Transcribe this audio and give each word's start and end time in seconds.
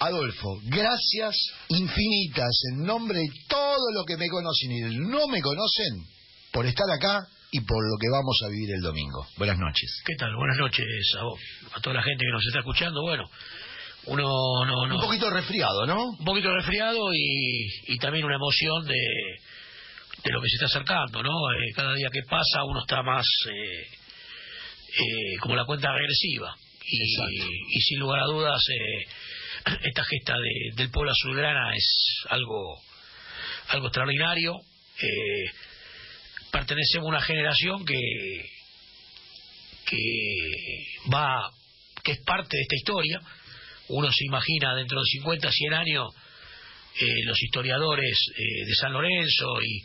Adolfo, 0.00 0.58
gracias 0.64 1.36
infinitas 1.68 2.62
en 2.72 2.86
nombre 2.86 3.18
de 3.18 3.28
todo 3.46 3.92
lo 3.94 4.04
que 4.06 4.16
me 4.16 4.28
conocen 4.28 4.72
y 4.72 4.96
no 4.96 5.28
me 5.28 5.42
conocen 5.42 6.06
por 6.50 6.64
estar 6.64 6.86
acá 6.90 7.26
y 7.52 7.60
por 7.60 7.84
lo 7.84 7.98
que 8.00 8.08
vamos 8.08 8.40
a 8.42 8.48
vivir 8.48 8.76
el 8.76 8.80
domingo. 8.80 9.26
Buenas 9.36 9.58
noches. 9.58 10.02
¿Qué 10.06 10.14
tal? 10.14 10.34
Buenas 10.36 10.56
noches 10.56 10.86
a 11.18 11.24
vos, 11.24 11.38
a 11.74 11.80
toda 11.82 11.96
la 11.96 12.02
gente 12.02 12.24
que 12.24 12.32
nos 12.32 12.46
está 12.46 12.60
escuchando. 12.60 13.02
Bueno, 13.02 13.28
uno 14.06 14.24
no, 14.64 14.86
no 14.86 14.94
Un 14.94 15.02
poquito 15.02 15.28
resfriado, 15.28 15.84
¿no? 15.84 16.02
un 16.18 16.24
poquito 16.24 16.50
resfriado 16.54 17.12
y, 17.12 17.68
y 17.88 17.98
también 17.98 18.24
una 18.24 18.36
emoción 18.36 18.86
de, 18.86 19.04
de 20.24 20.30
lo 20.32 20.40
que 20.40 20.48
se 20.48 20.54
está 20.54 20.78
acercando, 20.78 21.22
¿no? 21.22 21.52
Eh, 21.52 21.72
cada 21.76 21.92
día 21.92 22.08
que 22.10 22.22
pasa 22.22 22.64
uno 22.64 22.80
está 22.80 23.02
más 23.02 23.26
eh, 23.50 23.82
eh, 24.96 25.36
como 25.40 25.56
la 25.56 25.66
cuenta 25.66 25.92
regresiva 25.92 26.56
y, 26.86 27.76
y 27.76 27.80
sin 27.82 27.98
lugar 27.98 28.20
a 28.20 28.24
dudas 28.24 28.62
eh, 28.70 29.04
esta 29.82 30.04
gesta 30.04 30.34
de- 30.34 30.76
del 30.76 30.90
pueblo 30.90 31.12
azulgrana 31.12 31.74
es 31.76 32.22
algo 32.30 32.80
algo 33.68 33.86
extraordinario. 33.86 34.54
Eh, 35.00 35.50
pertenecemos 36.50 37.06
a 37.06 37.08
una 37.08 37.20
generación 37.22 37.84
que 37.84 37.96
que 39.86 39.98
va 41.12 41.50
que 42.02 42.12
es 42.12 42.20
parte 42.24 42.56
de 42.56 42.62
esta 42.62 42.76
historia. 42.76 43.20
Uno 43.88 44.08
se 44.12 44.24
imagina 44.24 44.74
dentro 44.74 45.00
de 45.00 45.04
50, 45.06 45.50
100 45.50 45.74
años 45.74 46.08
eh, 47.00 47.24
los 47.24 47.40
historiadores 47.42 48.18
eh, 48.36 48.66
de 48.66 48.74
San 48.74 48.92
Lorenzo 48.92 49.46
y 49.62 49.82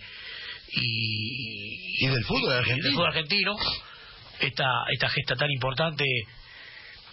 y, 0.77 2.05
Y 2.05 2.07
del 2.07 2.23
fútbol 2.25 2.51
y- 2.51 2.55
y 2.55 2.57
argentino. 2.57 2.83
del 2.83 2.93
fútbol 2.93 3.07
argentino 3.07 3.55
esta 4.39 4.65
esta 4.91 5.09
gesta 5.09 5.35
tan 5.35 5.49
importante 5.51 6.03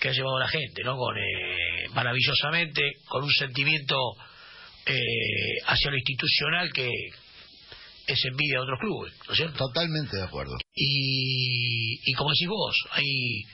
que 0.03 0.09
ha 0.09 0.13
llevado 0.13 0.37
a 0.39 0.41
la 0.41 0.49
gente, 0.49 0.83
¿no? 0.83 0.97
Con 0.97 1.17
eh, 1.17 1.87
maravillosamente 1.95 2.83
con 3.07 3.23
un 3.23 3.31
sentimiento 3.31 3.97
eh, 4.85 5.63
hacia 5.65 5.93
lo 5.93 5.97
institucional 5.97 6.73
que 6.73 6.91
es 8.09 8.25
envidia 8.25 8.57
de 8.57 8.63
otros 8.65 8.81
clubes, 8.81 9.15
¿no 9.29 9.33
es 9.33 9.37
cierto? 9.39 9.59
Totalmente 9.59 10.17
de 10.17 10.25
acuerdo. 10.25 10.57
Y, 10.75 12.01
y 12.11 12.13
como 12.15 12.31
decís 12.31 12.49
vos, 12.49 12.77
hay 12.91 13.45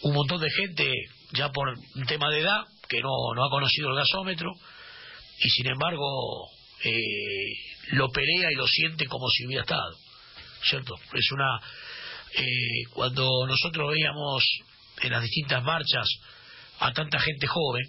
un 0.00 0.14
montón 0.14 0.40
de 0.40 0.50
gente 0.50 0.90
ya 1.34 1.50
por 1.50 1.68
un 1.68 2.06
tema 2.06 2.30
de 2.30 2.40
edad 2.40 2.64
que 2.88 3.02
no, 3.02 3.10
no 3.36 3.44
ha 3.44 3.50
conocido 3.50 3.90
el 3.90 3.96
gasómetro 3.96 4.50
y 5.42 5.50
sin 5.50 5.66
embargo 5.66 6.48
eh, 6.84 7.52
lo 7.92 8.08
pelea 8.08 8.50
y 8.50 8.54
lo 8.54 8.66
siente 8.66 9.04
como 9.06 9.28
si 9.28 9.44
hubiera 9.44 9.64
estado, 9.64 9.94
¿cierto? 10.64 10.94
Es 11.12 11.30
una... 11.32 11.60
eh, 12.38 12.84
cuando 12.94 13.46
nosotros 13.46 13.90
veíamos 13.92 14.42
en 15.02 15.12
las 15.12 15.22
distintas 15.22 15.62
marchas 15.62 16.08
a 16.80 16.92
tanta 16.92 17.18
gente 17.18 17.46
joven, 17.46 17.86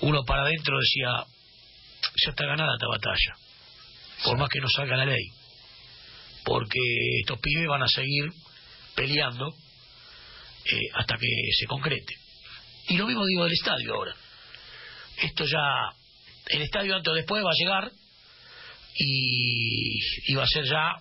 uno 0.00 0.24
para 0.24 0.42
adentro 0.42 0.78
decía, 0.78 1.24
ya 2.24 2.30
está 2.30 2.46
ganada 2.46 2.74
esta 2.74 2.88
batalla, 2.88 3.36
por 4.24 4.38
más 4.38 4.48
que 4.48 4.60
no 4.60 4.68
salga 4.68 4.96
la 4.96 5.06
ley 5.06 5.30
porque 6.44 6.78
estos 7.20 7.40
pibes 7.40 7.66
van 7.66 7.82
a 7.82 7.88
seguir 7.88 8.24
peleando 8.94 9.48
eh, 10.64 10.90
hasta 10.94 11.16
que 11.16 11.26
se 11.58 11.66
concrete. 11.66 12.14
Y 12.88 12.96
lo 12.96 13.06
mismo 13.06 13.24
digo 13.24 13.44
del 13.44 13.54
estadio 13.54 13.94
ahora. 13.94 14.14
Esto 15.16 15.44
ya, 15.46 15.90
el 16.48 16.62
estadio 16.62 16.94
antes 16.94 17.10
o 17.10 17.14
después 17.14 17.42
va 17.42 17.50
a 17.50 17.58
llegar 17.58 17.92
y, 18.96 19.98
y 20.26 20.34
va 20.34 20.44
a 20.44 20.48
ser 20.48 20.64
ya 20.64 20.92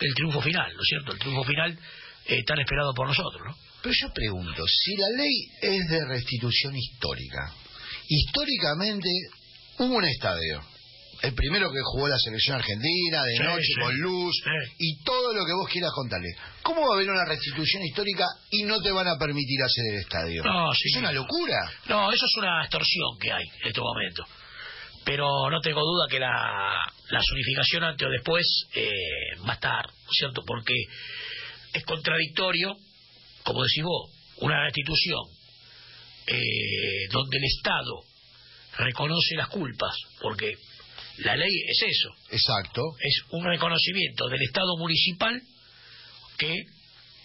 el 0.00 0.14
triunfo 0.14 0.40
final, 0.40 0.72
¿no 0.74 0.80
es 0.80 0.88
cierto? 0.88 1.12
El 1.12 1.18
triunfo 1.18 1.44
final 1.44 1.78
eh, 2.26 2.42
tan 2.44 2.60
esperado 2.60 2.94
por 2.94 3.08
nosotros, 3.08 3.42
¿no? 3.44 3.56
Pero 3.82 3.94
yo 4.00 4.12
pregunto, 4.14 4.64
si 4.66 4.96
la 4.96 5.08
ley 5.16 5.48
es 5.60 5.88
de 5.88 6.04
restitución 6.06 6.76
histórica, 6.76 7.52
históricamente 8.08 9.08
hubo 9.78 9.96
un 9.96 10.04
estadio, 10.04 10.62
el 11.22 11.34
primero 11.34 11.70
que 11.72 11.80
jugó 11.82 12.08
la 12.08 12.18
selección 12.18 12.56
argentina, 12.56 13.22
de 13.24 13.36
Sí, 13.36 13.42
noche, 13.42 13.62
sí. 13.64 13.80
con 13.80 13.96
luz, 13.98 14.34
Sí. 14.44 14.74
y 14.78 15.04
todo 15.04 15.32
lo 15.32 15.44
que 15.44 15.52
vos 15.52 15.68
quieras 15.70 15.90
contarle. 15.94 16.28
¿Cómo 16.62 16.80
va 16.82 16.94
a 16.94 16.96
haber 16.96 17.10
una 17.10 17.24
restitución 17.24 17.82
histórica 17.84 18.24
y 18.50 18.62
no 18.64 18.80
te 18.80 18.90
van 18.92 19.08
a 19.08 19.18
permitir 19.18 19.62
hacer 19.62 19.84
el 19.94 20.00
estadio? 20.00 20.42
No. 20.44 20.72
Es 20.72 20.96
una 20.96 21.12
locura. 21.12 21.58
No, 21.88 22.12
eso 22.12 22.24
es 22.26 22.36
una 22.38 22.62
extorsión 22.62 23.18
que 23.20 23.32
hay 23.32 23.44
en 23.62 23.68
este 23.68 23.80
momento. 23.80 24.24
Pero 25.04 25.50
no 25.50 25.60
tengo 25.60 25.80
duda 25.80 26.06
que 26.08 26.20
la, 26.20 26.76
la 27.10 27.20
zonificación 27.28 27.82
antes 27.82 28.06
o 28.06 28.10
después 28.10 28.46
eh, 28.74 28.88
va 29.46 29.50
a 29.50 29.54
estar, 29.54 29.84
¿cierto? 30.10 30.42
Porque 30.46 30.74
es 31.72 31.84
contradictorio, 31.84 32.76
como 33.44 33.62
decís 33.62 33.82
vos, 33.82 34.10
una 34.38 34.64
restitución 34.64 35.24
eh, 36.26 37.08
donde 37.10 37.36
el 37.36 37.44
Estado 37.44 38.00
reconoce 38.78 39.34
las 39.36 39.48
culpas, 39.48 39.94
porque 40.20 40.56
la 41.18 41.36
ley 41.36 41.52
es 41.68 41.82
eso, 41.82 42.14
Exacto. 42.30 42.82
es 43.00 43.22
un 43.30 43.44
reconocimiento 43.44 44.28
del 44.28 44.42
Estado 44.42 44.76
municipal 44.78 45.42
que 46.38 46.54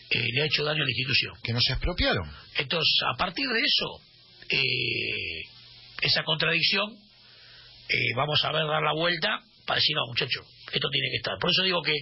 eh, 0.10 0.28
le 0.34 0.42
ha 0.42 0.46
hecho 0.46 0.64
daño 0.64 0.84
a 0.84 0.86
la 0.86 0.92
institución. 0.92 1.34
Que 1.44 1.54
no 1.54 1.60
se 1.62 1.74
expropiaron. 1.74 2.30
Entonces, 2.56 3.00
a 3.14 3.18
partir 3.18 3.48
de 3.48 3.60
eso, 3.60 4.02
eh, 4.50 5.42
esa 6.02 6.24
contradicción, 6.24 6.98
eh, 7.90 8.14
vamos 8.16 8.44
a 8.44 8.52
ver 8.52 8.66
dar 8.68 8.82
la 8.82 8.94
vuelta 8.94 9.42
para 9.66 9.80
decir, 9.80 9.96
no, 9.96 10.08
muchacho, 10.08 10.42
esto 10.72 10.90
tiene 10.90 11.10
que 11.12 11.18
estar. 11.18 11.38
Por 11.40 11.50
eso 11.50 11.64
digo 11.64 11.82
que, 11.82 11.94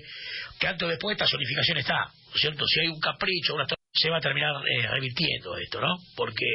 que 0.60 0.68
antes 0.68 0.86
o 0.86 0.90
después 0.90 1.16
esta 1.16 1.28
zonificación 1.28 1.78
está, 1.78 2.12
¿no 2.30 2.36
es 2.36 2.42
cierto? 2.42 2.66
Si 2.68 2.80
hay 2.80 2.88
un 2.88 3.00
capricho, 3.00 3.56
una 3.56 3.66
se 3.96 4.10
va 4.10 4.18
a 4.18 4.22
terminar 4.22 4.54
eh, 4.68 4.88
revirtiendo 4.88 5.58
esto, 5.58 5.80
¿no? 5.80 5.98
Porque 6.16 6.46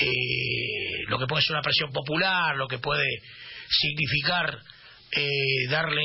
eh, 0.00 1.04
lo 1.08 1.18
que 1.18 1.26
puede 1.26 1.42
ser 1.42 1.52
una 1.56 1.62
presión 1.62 1.90
popular, 1.92 2.56
lo 2.56 2.68
que 2.68 2.78
puede 2.78 3.08
significar 3.68 4.58
eh, 5.12 5.68
darle 5.68 6.02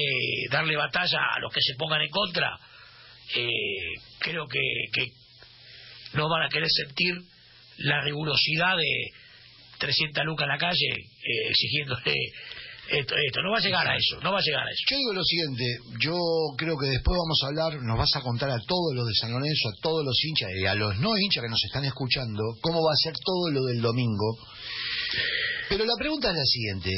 darle 0.50 0.76
batalla 0.76 1.20
a 1.36 1.40
los 1.40 1.54
que 1.54 1.62
se 1.62 1.76
pongan 1.76 2.02
en 2.02 2.10
contra, 2.10 2.58
eh, 3.36 3.94
creo 4.20 4.48
que, 4.48 4.60
que 4.94 5.12
no 6.14 6.30
van 6.30 6.44
a 6.44 6.50
querer 6.50 6.70
sentir 6.70 7.14
la 7.78 8.02
rigurosidad 8.02 8.78
de 8.78 9.12
300 9.78 10.26
lucas 10.26 10.46
en 10.46 10.50
la 10.50 10.58
calle 10.58 10.90
eh, 10.90 11.50
exigiéndole 11.50 12.16
esto, 12.90 13.16
esto. 13.16 13.42
No 13.42 13.52
va 13.52 13.58
a 13.58 13.62
llegar 13.62 13.88
a 13.88 13.96
eso, 13.96 14.20
no 14.22 14.32
va 14.32 14.40
a 14.40 14.42
llegar 14.42 14.64
a 14.68 14.72
eso. 14.72 14.84
Yo 14.90 14.98
digo 14.98 15.14
lo 15.14 15.24
siguiente, 15.24 15.64
yo 16.00 16.16
creo 16.58 16.78
que 16.78 16.88
después 16.88 17.18
vamos 17.18 17.40
a 17.44 17.48
hablar, 17.48 17.82
nos 17.84 17.98
vas 17.98 18.16
a 18.16 18.22
contar 18.22 18.50
a 18.50 18.60
todos 18.68 18.96
los 18.96 19.06
de 19.08 19.14
San 19.16 19.32
Lorenzo, 19.32 19.70
a 19.70 19.82
todos 19.82 20.06
los 20.06 20.16
hinchas 20.24 20.50
y 20.56 20.66
a 20.66 20.76
los 20.76 20.98
no 21.00 21.18
hinchas 21.18 21.44
que 21.44 21.50
nos 21.50 21.64
están 21.64 21.86
escuchando, 21.86 22.44
cómo 22.62 22.84
va 22.84 22.92
a 22.94 23.04
ser 23.04 23.14
todo 23.24 23.52
lo 23.52 23.64
del 23.66 23.82
domingo. 23.82 24.38
Pero 25.70 25.86
la 25.86 25.96
pregunta 25.98 26.30
es 26.32 26.36
la 26.38 26.46
siguiente, 26.46 26.92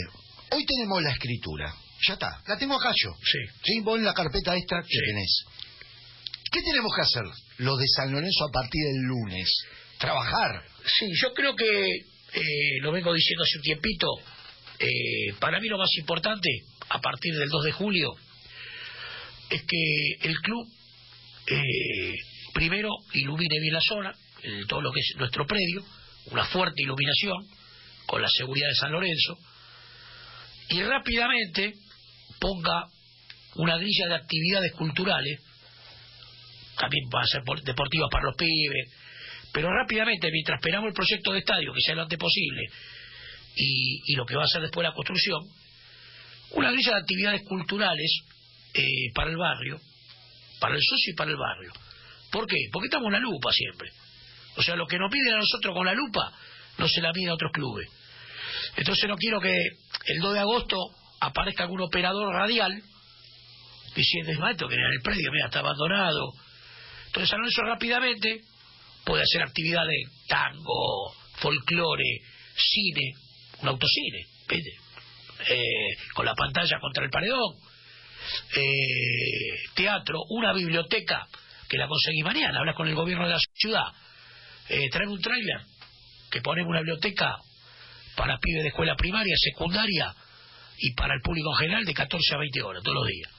hoy 0.51 0.65
tenemos 0.65 1.01
la 1.01 1.11
escritura, 1.11 1.73
ya 2.07 2.13
está, 2.13 2.41
la 2.47 2.57
tengo 2.57 2.75
acá 2.75 2.91
yo. 2.95 3.11
Sí. 3.23 3.39
Sí, 3.63 3.79
vos 3.81 3.97
en 3.97 4.05
la 4.05 4.13
carpeta 4.13 4.55
extra 4.55 4.81
que 4.81 4.89
Sí. 4.89 4.99
tenés. 5.07 5.43
¿Qué 6.51 6.61
tenemos 6.63 6.91
que 6.95 7.01
hacer 7.01 7.23
los 7.59 7.77
de 7.77 7.85
San 7.87 8.11
Lorenzo 8.11 8.45
a 8.45 8.51
partir 8.51 8.81
del 8.83 9.01
lunes? 9.03 9.47
Trabajar. 9.99 10.63
Sí, 10.85 11.05
yo 11.21 11.33
creo 11.33 11.55
que 11.55 11.65
eh, 11.95 12.79
lo 12.81 12.91
vengo 12.91 13.13
diciendo 13.13 13.43
hace 13.43 13.57
un 13.57 13.63
tiempito. 13.63 14.07
Eh, 14.79 15.33
para 15.39 15.59
mí 15.59 15.67
lo 15.67 15.77
más 15.77 15.89
importante, 15.97 16.49
a 16.89 16.99
partir 16.99 17.33
del 17.35 17.49
2 17.49 17.63
de 17.65 17.71
julio, 17.71 18.15
es 19.49 19.63
que 19.63 20.27
el 20.27 20.35
club 20.39 20.67
eh, 21.47 22.15
primero 22.53 22.89
ilumine 23.13 23.59
bien 23.59 23.73
la 23.73 23.81
zona, 23.81 24.13
eh, 24.43 24.63
todo 24.67 24.81
lo 24.81 24.91
que 24.91 24.99
es 24.99 25.13
nuestro 25.17 25.45
predio, 25.45 25.83
una 26.31 26.45
fuerte 26.45 26.81
iluminación 26.81 27.45
con 28.05 28.21
la 28.21 28.29
seguridad 28.29 28.67
de 28.67 28.75
San 28.75 28.91
Lorenzo, 28.91 29.37
y 30.69 30.81
rápidamente 30.83 31.73
ponga 32.39 32.87
una 33.55 33.77
grilla 33.77 34.07
de 34.07 34.15
actividades 34.15 34.71
culturales, 34.73 35.39
también 36.77 37.05
va 37.13 37.21
a 37.21 37.27
ser 37.27 37.41
por- 37.43 37.61
deportivas 37.61 38.09
para 38.11 38.25
los 38.25 38.35
pibes, 38.35 38.93
pero 39.51 39.69
rápidamente, 39.73 40.29
mientras 40.31 40.59
esperamos 40.59 40.89
el 40.89 40.93
proyecto 40.93 41.33
de 41.33 41.39
estadio, 41.39 41.73
que 41.73 41.81
sea 41.81 41.95
lo 41.95 42.03
antes 42.03 42.19
posible, 42.19 42.61
y, 43.55 44.13
y 44.13 44.15
lo 44.15 44.25
que 44.25 44.35
va 44.35 44.43
a 44.43 44.47
ser 44.47 44.61
después 44.61 44.83
la 44.83 44.93
construcción, 44.93 45.41
una 46.51 46.71
grilla 46.71 46.93
de 46.93 46.99
actividades 46.99 47.43
culturales 47.43 48.21
eh, 48.73 49.11
para 49.13 49.29
el 49.29 49.37
barrio, 49.37 49.79
para 50.59 50.75
el 50.75 50.81
socio 50.81 51.13
y 51.13 51.15
para 51.15 51.31
el 51.31 51.37
barrio. 51.37 51.71
¿Por 52.31 52.47
qué? 52.47 52.57
Porque 52.71 52.87
estamos 52.87 53.07
en 53.07 53.13
la 53.13 53.19
lupa 53.19 53.51
siempre. 53.51 53.89
O 54.55 54.63
sea, 54.63 54.75
lo 54.75 54.85
que 54.87 54.97
nos 54.97 55.11
piden 55.11 55.33
a 55.33 55.37
nosotros 55.37 55.73
con 55.73 55.85
la 55.85 55.93
lupa, 55.93 56.31
no 56.77 56.87
se 56.87 57.01
la 57.01 57.11
miden 57.13 57.29
a 57.29 57.33
otros 57.33 57.51
clubes. 57.51 57.87
Entonces 58.75 59.07
no 59.07 59.15
quiero 59.15 59.39
que 59.39 59.55
el 60.05 60.19
2 60.19 60.33
de 60.33 60.39
agosto 60.39 60.77
aparezca 61.19 61.63
algún 61.63 61.81
operador 61.81 62.33
radial 62.33 62.81
diciendo, 63.95 64.31
es 64.31 64.39
maestro, 64.39 64.67
que 64.67 64.75
en 64.75 64.81
el 64.81 65.01
predio, 65.01 65.31
mira, 65.31 65.47
está 65.47 65.59
abandonado. 65.59 66.33
Entonces 67.07 67.29
San 67.29 67.39
Lorenzo 67.39 67.63
rápidamente 67.63 68.41
puede 69.03 69.23
hacer 69.23 69.41
actividades, 69.41 70.09
tango, 70.27 71.13
folclore, 71.37 72.21
cine, 72.55 73.13
un 73.61 73.67
autocine, 73.67 74.25
¿viste? 74.47 74.77
Eh, 75.49 75.97
con 76.13 76.25
la 76.25 76.35
pantalla 76.35 76.79
contra 76.79 77.03
el 77.03 77.09
paredón, 77.09 77.55
eh, 78.55 79.57
teatro, 79.73 80.23
una 80.29 80.53
biblioteca 80.53 81.27
que 81.67 81.77
la 81.77 81.87
conseguí 81.87 82.23
mañana, 82.23 82.59
hablas 82.59 82.75
con 82.75 82.87
el 82.87 82.95
gobierno 82.95 83.25
de 83.25 83.33
la 83.33 83.39
ciudad, 83.53 83.87
eh, 84.67 84.89
traer 84.89 85.07
un 85.07 85.21
tráiler, 85.21 85.61
que 86.29 86.41
ponemos 86.41 86.69
una 86.69 86.79
biblioteca 86.79 87.37
para 88.15 88.37
pibes 88.39 88.63
de 88.63 88.69
escuela 88.69 88.95
primaria, 88.95 89.33
secundaria 89.37 90.13
y 90.77 90.93
para 90.93 91.13
el 91.13 91.21
público 91.21 91.51
en 91.53 91.57
general 91.57 91.85
de 91.85 91.93
14 91.93 92.35
a 92.35 92.37
20 92.37 92.61
horas 92.61 92.83
todos 92.83 92.95
los 92.95 93.07
días. 93.07 93.31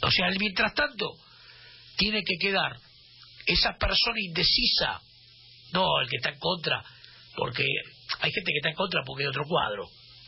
O 0.00 0.10
sea, 0.10 0.30
mientras 0.38 0.72
tanto, 0.74 1.14
tiene 1.96 2.22
que 2.22 2.36
quedar 2.38 2.76
esa 3.46 3.76
persona 3.76 4.20
indecisa, 4.20 5.00
no 5.72 6.00
el 6.00 6.08
que 6.08 6.16
está 6.16 6.30
en 6.30 6.38
contra, 6.38 6.82
porque 7.34 7.64
hay 8.20 8.30
gente 8.32 8.50
que 8.52 8.58
está 8.58 8.68
en 8.70 8.74
contra 8.74 9.02
porque 9.04 9.24
hay 9.24 9.28
otro 9.28 9.44
cuadro. 9.44 9.84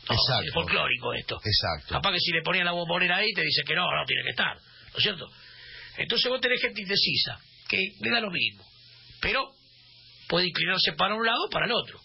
Exacto. 0.09 0.47
Es 0.47 0.53
folclórico 0.53 1.13
esto. 1.13 1.39
Exacto. 1.43 1.93
Capaz 1.93 2.11
que 2.13 2.19
si 2.19 2.31
le 2.31 2.41
ponían 2.41 2.65
la 2.65 2.71
bombonera 2.71 3.17
ahí 3.17 3.31
te 3.33 3.41
dice 3.43 3.63
que 3.63 3.75
no, 3.75 3.83
no 3.83 4.05
tiene 4.05 4.23
que 4.23 4.29
estar. 4.31 4.55
¿No 4.55 4.97
es 4.97 5.03
cierto? 5.03 5.27
Entonces 5.97 6.29
vos 6.29 6.41
tenés 6.41 6.61
gente 6.61 6.81
indecisa, 6.81 7.39
que 7.67 7.77
le 7.99 8.11
da 8.11 8.19
lo 8.19 8.31
mismo. 8.31 8.63
Pero 9.21 9.51
puede 10.27 10.47
inclinarse 10.47 10.93
para 10.93 11.15
un 11.15 11.25
lado 11.25 11.45
o 11.45 11.49
para 11.49 11.65
el 11.65 11.71
otro. 11.71 11.99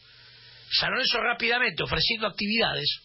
San 0.70 0.90
Lorenzo 0.90 1.20
rápidamente 1.20 1.82
ofreciendo 1.82 2.26
actividades 2.26 3.00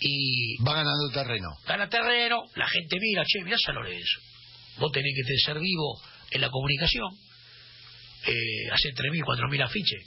y 0.00 0.56
Va 0.62 0.74
ganando 0.74 1.10
terreno. 1.12 1.48
gana 1.66 1.88
terreno, 1.88 2.44
la 2.56 2.68
gente 2.68 2.96
mira, 3.00 3.24
che, 3.26 3.42
mirá 3.42 3.56
San 3.58 3.74
Lorenzo. 3.74 4.20
Vos 4.78 4.92
tenés 4.92 5.12
que 5.14 5.36
ser 5.38 5.58
vivo 5.58 6.00
en 6.30 6.40
la 6.40 6.50
comunicación. 6.50 7.10
Eh, 8.26 8.70
hace 8.72 8.88
3.000, 8.94 9.22
4.000 9.24 9.62
afiches. 9.64 10.02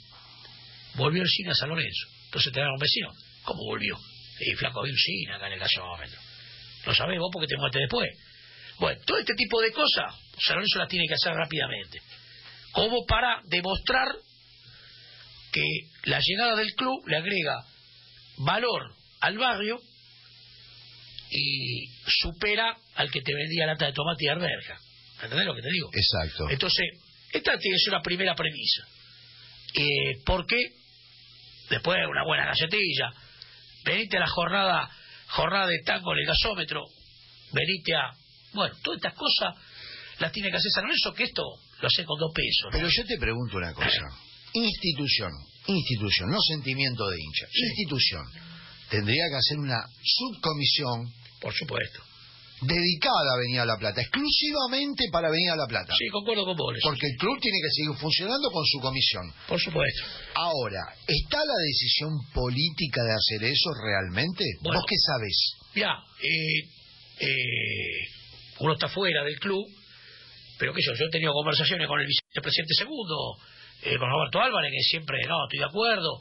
Volvió 0.98 1.22
el 1.22 1.28
cine 1.28 1.50
a 1.50 1.54
San 1.54 1.68
Lorenzo. 1.68 2.08
Entonces 2.24 2.52
te 2.52 2.60
dan 2.60 2.70
un 2.70 2.78
vecino. 2.78 3.08
¿Cómo 3.44 3.64
volvió? 3.64 3.96
Y 4.40 4.54
flaco, 4.54 4.80
había 4.80 4.92
un 4.92 4.98
cine 4.98 5.34
acá 5.34 5.46
en 5.46 5.54
el 5.54 5.60
gasómetro. 5.60 6.20
Lo 6.84 6.94
sabés 6.94 7.18
vos 7.18 7.30
porque 7.32 7.46
te 7.46 7.56
muertes 7.56 7.80
después. 7.80 8.08
Bueno, 8.78 9.00
todo 9.06 9.18
este 9.18 9.34
tipo 9.34 9.60
de 9.60 9.72
cosas, 9.72 10.14
San 10.38 10.56
Lorenzo 10.56 10.78
las 10.78 10.88
tiene 10.88 11.06
que 11.08 11.14
hacer 11.14 11.32
rápidamente. 11.32 12.00
Como 12.72 13.04
para 13.06 13.40
demostrar 13.46 14.08
que 15.52 15.64
la 16.04 16.20
llegada 16.20 16.56
del 16.56 16.74
club 16.74 17.06
le 17.06 17.16
agrega 17.16 17.64
valor 18.38 18.94
al 19.20 19.38
barrio 19.38 19.80
y 21.30 21.86
supera 22.06 22.76
al 22.94 23.10
que 23.10 23.22
te 23.22 23.34
vendía 23.34 23.66
lata 23.66 23.86
de 23.86 23.92
tomate 23.92 24.24
y 24.24 24.28
arberja. 24.28 24.78
¿Entendés 25.22 25.46
lo 25.46 25.54
que 25.54 25.62
te 25.62 25.70
digo? 25.70 25.90
Exacto. 25.92 26.48
Entonces, 26.50 26.86
esta 27.32 27.58
tiene 27.58 27.76
que 27.76 27.84
ser 27.84 27.94
una 27.94 28.02
primera 28.02 28.34
premisa. 28.34 28.86
Eh, 29.74 30.22
porque 30.24 30.56
después 31.70 31.98
una 32.08 32.24
buena 32.24 32.46
galletilla, 32.46 33.12
venite 33.84 34.16
a 34.16 34.20
la 34.20 34.28
jornada 34.28 34.90
jornada 35.28 35.66
de 35.66 35.80
tango 35.84 36.12
en 36.12 36.20
el 36.20 36.26
gasómetro, 36.26 36.84
venite 37.52 37.94
a... 37.94 38.10
Bueno, 38.52 38.74
todas 38.82 38.98
estas 38.98 39.14
cosas 39.14 39.54
las 40.18 40.32
tiene 40.32 40.50
que 40.50 40.56
hacer 40.56 40.70
San 40.72 40.84
Lorenzo, 40.84 41.12
que 41.12 41.24
esto 41.24 41.42
lo 41.80 41.86
hace 41.86 42.04
con 42.04 42.18
dos 42.18 42.32
pesos. 42.34 42.64
¿no? 42.64 42.70
Pero 42.72 42.88
yo 42.88 43.04
te 43.04 43.18
pregunto 43.18 43.56
una 43.58 43.72
cosa. 43.74 44.02
Institución, 44.54 45.30
institución, 45.66 46.30
no 46.30 46.40
sentimiento 46.40 47.08
de 47.08 47.16
hincha. 47.20 47.46
Institución. 47.52 48.24
Tendría 48.88 49.24
que 49.28 49.36
hacer 49.36 49.58
una 49.58 49.80
subcomisión 50.02 51.12
Por 51.40 51.52
supuesto. 51.54 52.02
Dedicada 52.62 53.32
a 53.32 53.36
Avenida 53.36 53.64
La 53.64 53.76
Plata, 53.76 54.00
exclusivamente 54.00 55.08
para 55.12 55.28
Avenida 55.28 55.56
La 55.56 55.66
Plata. 55.66 55.94
Sí, 55.98 56.08
concuerdo 56.08 56.44
con 56.44 56.56
vos. 56.56 56.74
Porque 56.82 57.06
el 57.06 57.16
club 57.16 57.38
tiene 57.40 57.58
que 57.62 57.70
seguir 57.70 57.96
funcionando 58.00 58.50
con 58.50 58.64
su 58.66 58.80
comisión. 58.80 59.32
Por 59.46 59.60
supuesto. 59.60 60.02
Ahora, 60.34 60.94
¿está 61.06 61.38
la 61.38 61.58
decisión 61.66 62.10
política 62.34 63.02
de 63.02 63.14
hacer 63.14 63.44
eso 63.44 63.70
realmente? 63.84 64.44
Bueno. 64.62 64.80
¿Vos 64.80 64.86
qué 64.88 64.96
sabés? 64.98 65.54
Ya, 65.74 65.94
eh, 66.22 66.78
eh, 67.20 68.08
uno 68.60 68.72
está 68.72 68.88
fuera 68.88 69.22
del 69.24 69.38
club, 69.38 69.64
pero 70.58 70.74
qué 70.74 70.82
sé 70.82 70.90
yo, 70.90 70.98
yo 70.98 71.06
he 71.06 71.10
tenido 71.10 71.32
conversaciones 71.32 71.86
con 71.86 72.00
el 72.00 72.06
vicepresidente 72.06 72.74
segundo, 72.74 73.36
eh, 73.82 73.96
con 73.96 74.10
Roberto 74.10 74.40
Álvarez, 74.40 74.72
que 74.72 74.82
siempre, 74.82 75.18
no, 75.26 75.44
estoy 75.44 75.60
de 75.60 75.64
acuerdo, 75.64 76.20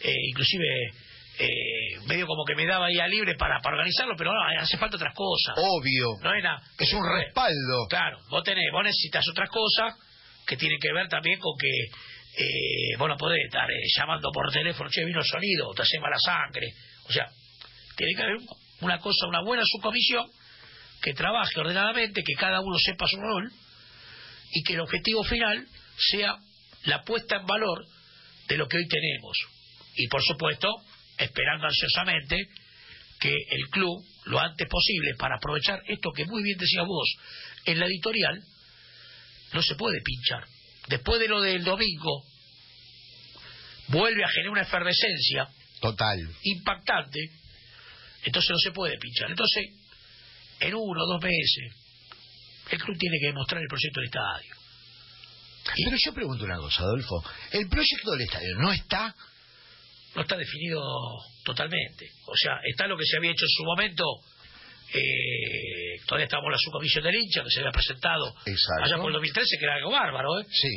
eh, 0.00 0.14
inclusive 0.30 0.64
eh, 1.38 1.98
medio 2.06 2.26
como 2.26 2.44
que 2.44 2.54
me 2.54 2.66
daba 2.66 2.88
día 2.88 3.06
libre 3.06 3.34
para, 3.36 3.60
para 3.60 3.76
organizarlo, 3.76 4.14
pero 4.16 4.32
no, 4.32 4.40
hace 4.60 4.78
falta 4.78 4.96
otras 4.96 5.14
cosas. 5.14 5.54
Obvio. 5.58 6.16
No 6.22 6.34
era, 6.34 6.60
Es 6.78 6.92
un 6.92 7.02
respaldo. 7.06 7.86
Claro, 7.88 8.18
vos 8.30 8.42
tenés, 8.42 8.70
vos 8.72 8.84
necesitas 8.84 9.26
otras 9.28 9.50
cosas 9.50 9.94
que 10.46 10.56
tienen 10.56 10.78
que 10.80 10.92
ver 10.92 11.08
también 11.08 11.38
con 11.38 11.52
que 11.58 11.90
eh, 12.38 12.96
vos 12.98 13.08
no 13.08 13.16
podés 13.16 13.44
estar 13.44 13.70
eh, 13.70 13.74
llamando 13.96 14.30
por 14.32 14.50
teléfono, 14.52 14.90
che, 14.90 15.04
vino 15.04 15.20
el 15.20 15.26
sonido, 15.26 15.72
te 15.74 15.82
hace 15.82 15.98
mala 15.98 16.18
sangre. 16.18 16.72
O 17.08 17.12
sea, 17.12 17.26
tiene 17.96 18.14
que 18.14 18.22
haber 18.22 18.36
una 18.80 18.98
cosa, 18.98 19.26
una 19.26 19.42
buena 19.42 19.62
subcomisión 19.64 20.30
que 21.02 21.14
trabaje 21.14 21.58
ordenadamente, 21.58 22.22
que 22.22 22.34
cada 22.34 22.60
uno 22.60 22.78
sepa 22.78 23.06
su 23.06 23.16
rol 23.16 23.50
y 24.52 24.62
que 24.62 24.74
el 24.74 24.80
objetivo 24.80 25.22
final 25.24 25.66
sea 25.98 26.36
la 26.84 27.02
puesta 27.04 27.36
en 27.36 27.46
valor 27.46 27.86
de 28.48 28.56
lo 28.56 28.68
que 28.68 28.76
hoy 28.76 28.88
tenemos. 28.88 29.36
Y 29.96 30.08
por 30.08 30.22
supuesto, 30.22 30.68
esperando 31.18 31.66
ansiosamente 31.66 32.48
que 33.18 33.32
el 33.50 33.68
club, 33.70 34.04
lo 34.26 34.38
antes 34.40 34.66
posible, 34.68 35.14
para 35.18 35.36
aprovechar 35.36 35.80
esto 35.88 36.10
que 36.12 36.26
muy 36.26 36.42
bien 36.42 36.58
decías 36.58 36.84
vos 36.86 37.08
en 37.64 37.78
la 37.80 37.86
editorial, 37.86 38.42
no 39.52 39.62
se 39.62 39.74
puede 39.76 40.00
pinchar. 40.02 40.44
Después 40.88 41.18
de 41.20 41.28
lo 41.28 41.40
del 41.40 41.64
domingo, 41.64 42.24
vuelve 43.88 44.24
a 44.24 44.28
generar 44.28 44.50
una 44.50 44.62
efervescencia 44.62 45.48
Total. 45.80 46.18
impactante, 46.42 47.30
entonces 48.24 48.50
no 48.50 48.58
se 48.58 48.72
puede 48.72 48.98
pinchar. 48.98 49.30
Entonces, 49.30 49.66
en 50.60 50.74
uno 50.74 51.02
o 51.02 51.06
dos 51.14 51.22
meses, 51.22 51.72
el 52.70 52.78
club 52.82 52.98
tiene 52.98 53.18
que 53.20 53.26
demostrar 53.26 53.62
el 53.62 53.68
proyecto 53.68 54.00
del 54.00 54.08
estadio. 54.08 54.56
Y- 55.76 55.84
Pero 55.84 55.96
yo 56.04 56.14
pregunto 56.14 56.44
una 56.44 56.56
cosa, 56.58 56.82
Adolfo. 56.82 57.24
¿El 57.52 57.68
proyecto 57.68 58.12
del 58.12 58.20
estadio 58.22 58.54
no 58.58 58.72
está? 58.72 59.14
No 60.16 60.22
está 60.22 60.36
definido 60.36 60.82
totalmente. 61.44 62.10
O 62.26 62.36
sea, 62.36 62.58
está 62.64 62.86
lo 62.88 62.96
que 62.96 63.04
se 63.06 63.16
había 63.18 63.30
hecho 63.30 63.44
en 63.44 63.50
su 63.50 63.64
momento, 63.64 64.04
eh, 64.94 66.00
todavía 66.06 66.24
estábamos 66.24 66.48
en 66.48 66.52
la 66.52 66.58
subcomisión 66.58 67.04
del 67.04 67.14
hincha, 67.14 67.42
que 67.44 67.50
se 67.50 67.60
había 67.60 67.72
presentado 67.72 68.34
Exacto. 68.46 68.84
allá 68.84 68.96
por 68.96 69.06
el 69.06 69.12
2013, 69.14 69.58
que 69.58 69.64
era 69.64 69.74
algo 69.76 69.90
bárbaro, 69.90 70.40
¿eh? 70.40 70.44
Sí. 70.50 70.68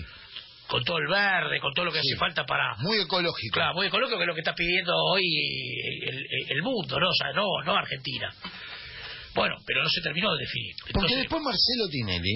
con 0.67 0.83
todo 0.83 0.99
el 0.99 1.07
verde, 1.07 1.59
con 1.59 1.73
todo 1.73 1.85
lo 1.85 1.91
que 1.91 1.99
Sí. 1.99 2.09
hace 2.11 2.19
falta 2.19 2.45
para... 2.45 2.75
Muy 2.77 2.99
ecológico. 3.01 3.53
Claro, 3.55 3.73
muy 3.73 3.87
ecológico, 3.87 4.17
que 4.19 4.23
es 4.23 4.27
lo 4.27 4.35
que 4.35 4.41
está 4.41 4.53
pidiendo 4.53 4.93
hoy 4.95 5.23
el, 6.03 6.13
el- 6.17 6.27
el 6.51 6.61
mundo, 6.61 6.99
¿no? 6.99 7.09
O 7.09 7.13
sea, 7.15 7.31
no, 7.33 7.47
no 7.65 7.75
Argentina. 7.75 8.31
Bueno, 9.33 9.55
pero 9.65 9.81
no 9.81 9.89
se 9.89 9.99
terminó 10.01 10.31
de 10.35 10.43
definir. 10.45 10.75
Porque 10.93 11.15
después 11.15 11.41
Marcelo 11.41 11.87
Tinelli 11.89 12.35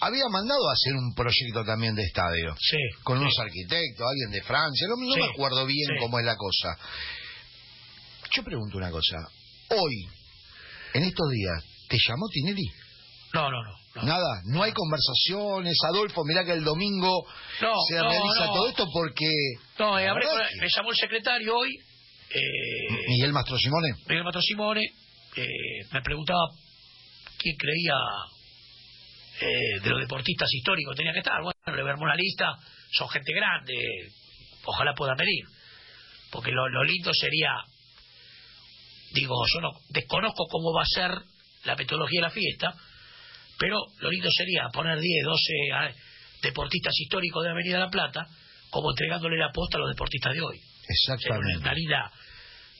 había 0.00 0.28
mandado 0.30 0.68
a 0.68 0.72
hacer 0.72 0.94
un 0.94 1.14
proyecto 1.14 1.64
también 1.64 1.94
de 1.94 2.02
estadio. 2.02 2.54
sí, 2.58 2.76
Con 3.02 3.18
unos 3.18 3.38
arquitectos, 3.38 4.06
alguien 4.08 4.30
de 4.30 4.42
Francia. 4.42 4.86
No, 4.88 4.96
me 4.96 5.24
acuerdo 5.24 5.66
bien 5.66 5.88
cómo 6.00 6.18
es 6.18 6.24
la 6.24 6.36
cosa. 6.36 6.76
Yo 8.34 8.42
pregunto 8.42 8.78
una 8.78 8.90
cosa. 8.90 9.16
Hoy, 9.70 10.06
en 10.94 11.04
estos 11.04 11.30
días, 11.30 11.64
¿te 11.88 11.96
llamó 11.98 12.26
Tinelli? 12.32 12.66
No, 13.32 13.50
no, 13.50 13.62
no. 13.62 13.70
no. 13.96 14.02
Nada, 14.02 14.42
no 14.46 14.62
hay 14.62 14.72
conversaciones. 14.72 15.76
Adolfo, 15.88 16.22
mirá 16.24 16.44
que 16.44 16.52
el 16.52 16.64
domingo 16.64 17.24
No, 17.60 17.72
se 17.88 17.94
no, 17.96 18.08
realiza 18.08 18.46
todo 18.46 18.68
esto 18.68 18.86
porque... 18.92 19.26
No, 19.78 19.98
eh, 19.98 20.08
hablé 20.08 20.24
que- 20.26 20.60
me 20.60 20.68
llamó 20.68 20.90
el 20.90 20.96
secretario 20.96 21.56
hoy, 21.56 21.70
eh, 22.30 23.06
Miguel 23.08 23.32
Mastro 23.32 23.56
Simone. 23.58 23.88
Miguel 24.08 24.24
Matro 24.24 24.40
Simone, 24.42 24.82
eh, 25.36 25.46
me 25.92 26.02
preguntaba 26.02 26.40
quién 27.38 27.56
creía 27.56 27.94
eh, 29.40 29.80
de 29.82 29.90
los 29.90 30.00
deportistas 30.00 30.48
históricos 30.52 30.96
tenía 30.96 31.12
que 31.12 31.18
estar. 31.20 31.40
Bueno, 31.42 31.76
le 31.76 31.82
vemos 31.82 32.00
una 32.02 32.14
lista, 32.16 32.56
son 32.92 33.08
gente 33.08 33.32
grande, 33.34 33.74
ojalá 34.64 34.94
puedan 34.94 35.16
venir. 35.16 35.44
Porque 36.30 36.50
lo, 36.50 36.68
lo 36.68 36.84
lindo 36.84 37.12
sería, 37.14 37.52
digo, 39.12 39.34
yo 39.54 39.60
no 39.60 39.70
desconozco 39.90 40.46
cómo 40.50 40.72
va 40.72 40.82
a 40.82 40.86
ser 40.86 41.10
la 41.64 41.76
metodología 41.76 42.20
de 42.20 42.26
la 42.26 42.30
fiesta, 42.30 42.74
pero 43.58 43.78
lo 44.00 44.10
lindo 44.10 44.28
sería 44.30 44.68
poner 44.72 44.98
10, 44.98 45.24
12 45.24 45.52
a- 45.74 45.94
deportistas 46.42 46.92
históricos 47.00 47.42
de 47.44 47.50
Avenida 47.50 47.78
La 47.78 47.88
Plata, 47.88 48.26
como 48.70 48.90
entregándole 48.90 49.36
la 49.38 49.50
posta 49.52 49.78
a 49.78 49.80
los 49.80 49.90
deportistas 49.90 50.32
de 50.34 50.40
hoy. 50.42 50.58
Sería 50.58 51.14
Exactamente. 51.14 51.58
una 51.58 51.72
linda- 51.74 52.12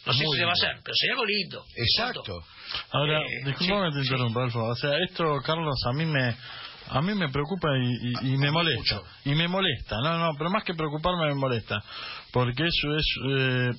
no 0.07 0.13
sé 0.13 0.25
Muy 0.25 0.33
si 0.33 0.39
se 0.39 0.45
va 0.45 0.51
a 0.51 0.53
hacer, 0.53 0.81
pero 0.85 0.95
sería 0.95 1.13
algo 1.15 1.25
lindo. 1.27 1.65
Exacto. 1.77 2.45
Ahora, 2.93 3.21
Eh, 3.21 3.45
disculpame 3.47 3.91
sí, 3.91 3.95
te 3.99 4.05
sí. 4.05 4.13
interrumpa, 4.13 4.43
Alfa. 4.45 4.63
O 4.63 4.75
sea, 4.77 4.99
esto, 5.09 5.25
Carlos, 5.45 5.75
a 5.87 5.93
mí 5.93 6.07
me 6.07 6.37
a 6.87 7.01
mí 7.01 7.15
me 7.15 7.31
preocupa 7.31 7.69
y, 7.79 8.11
y- 8.29 8.35
y 8.35 8.37
me 8.37 8.51
molesta. 8.51 8.97
Mucho. 8.97 9.05
Y 9.25 9.35
me 9.35 9.49
molesta. 9.49 9.97
No, 10.03 10.19
no, 10.19 10.33
pero 10.37 10.51
más 10.51 10.65
que 10.65 10.75
preocuparme 10.75 11.29
me 11.29 11.35
molesta. 11.35 11.83
Porque 12.31 12.65
eso 12.67 12.97
es... 12.97 13.07
Eh, 13.27 13.71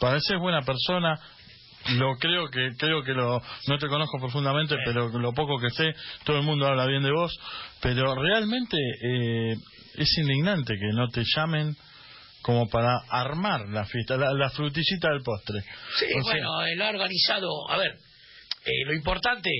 pareces 0.00 0.38
buena 0.40 0.62
persona. 0.62 1.16
Lo 1.96 2.16
creo 2.18 2.48
que 2.48 2.70
creo 2.78 3.04
que 3.04 3.12
lo 3.12 3.40
no 3.68 3.78
te 3.78 3.86
conozco 3.88 4.18
profundamente, 4.18 4.74
Sí. 4.74 4.80
pero 4.86 5.08
lo 5.08 5.32
poco 5.34 5.58
que 5.60 5.70
sé, 5.70 5.94
todo 6.24 6.38
el 6.38 6.42
mundo 6.42 6.66
habla 6.66 6.86
bien 6.86 7.02
de 7.04 7.12
vos. 7.12 7.32
Pero 7.80 8.14
realmente 8.16 8.76
eh, 9.02 9.54
es 9.96 10.18
indignante 10.18 10.74
que 10.74 10.88
no 10.96 11.06
te 11.08 11.22
llamen 11.36 11.76
como 12.44 12.68
para 12.68 12.98
armar 13.08 13.66
la 13.70 13.86
fiesta, 13.86 14.18
la, 14.18 14.32
la 14.34 14.50
frutillita 14.50 15.08
del 15.08 15.22
postre. 15.22 15.62
Sí, 15.98 16.04
O 16.14 16.22
sea, 16.24 16.32
bueno, 16.34 16.66
él 16.66 16.82
ha 16.82 16.90
organizado. 16.90 17.70
A 17.70 17.78
ver, 17.78 17.92
eh, 18.66 18.84
lo 18.84 18.92
importante, 18.92 19.50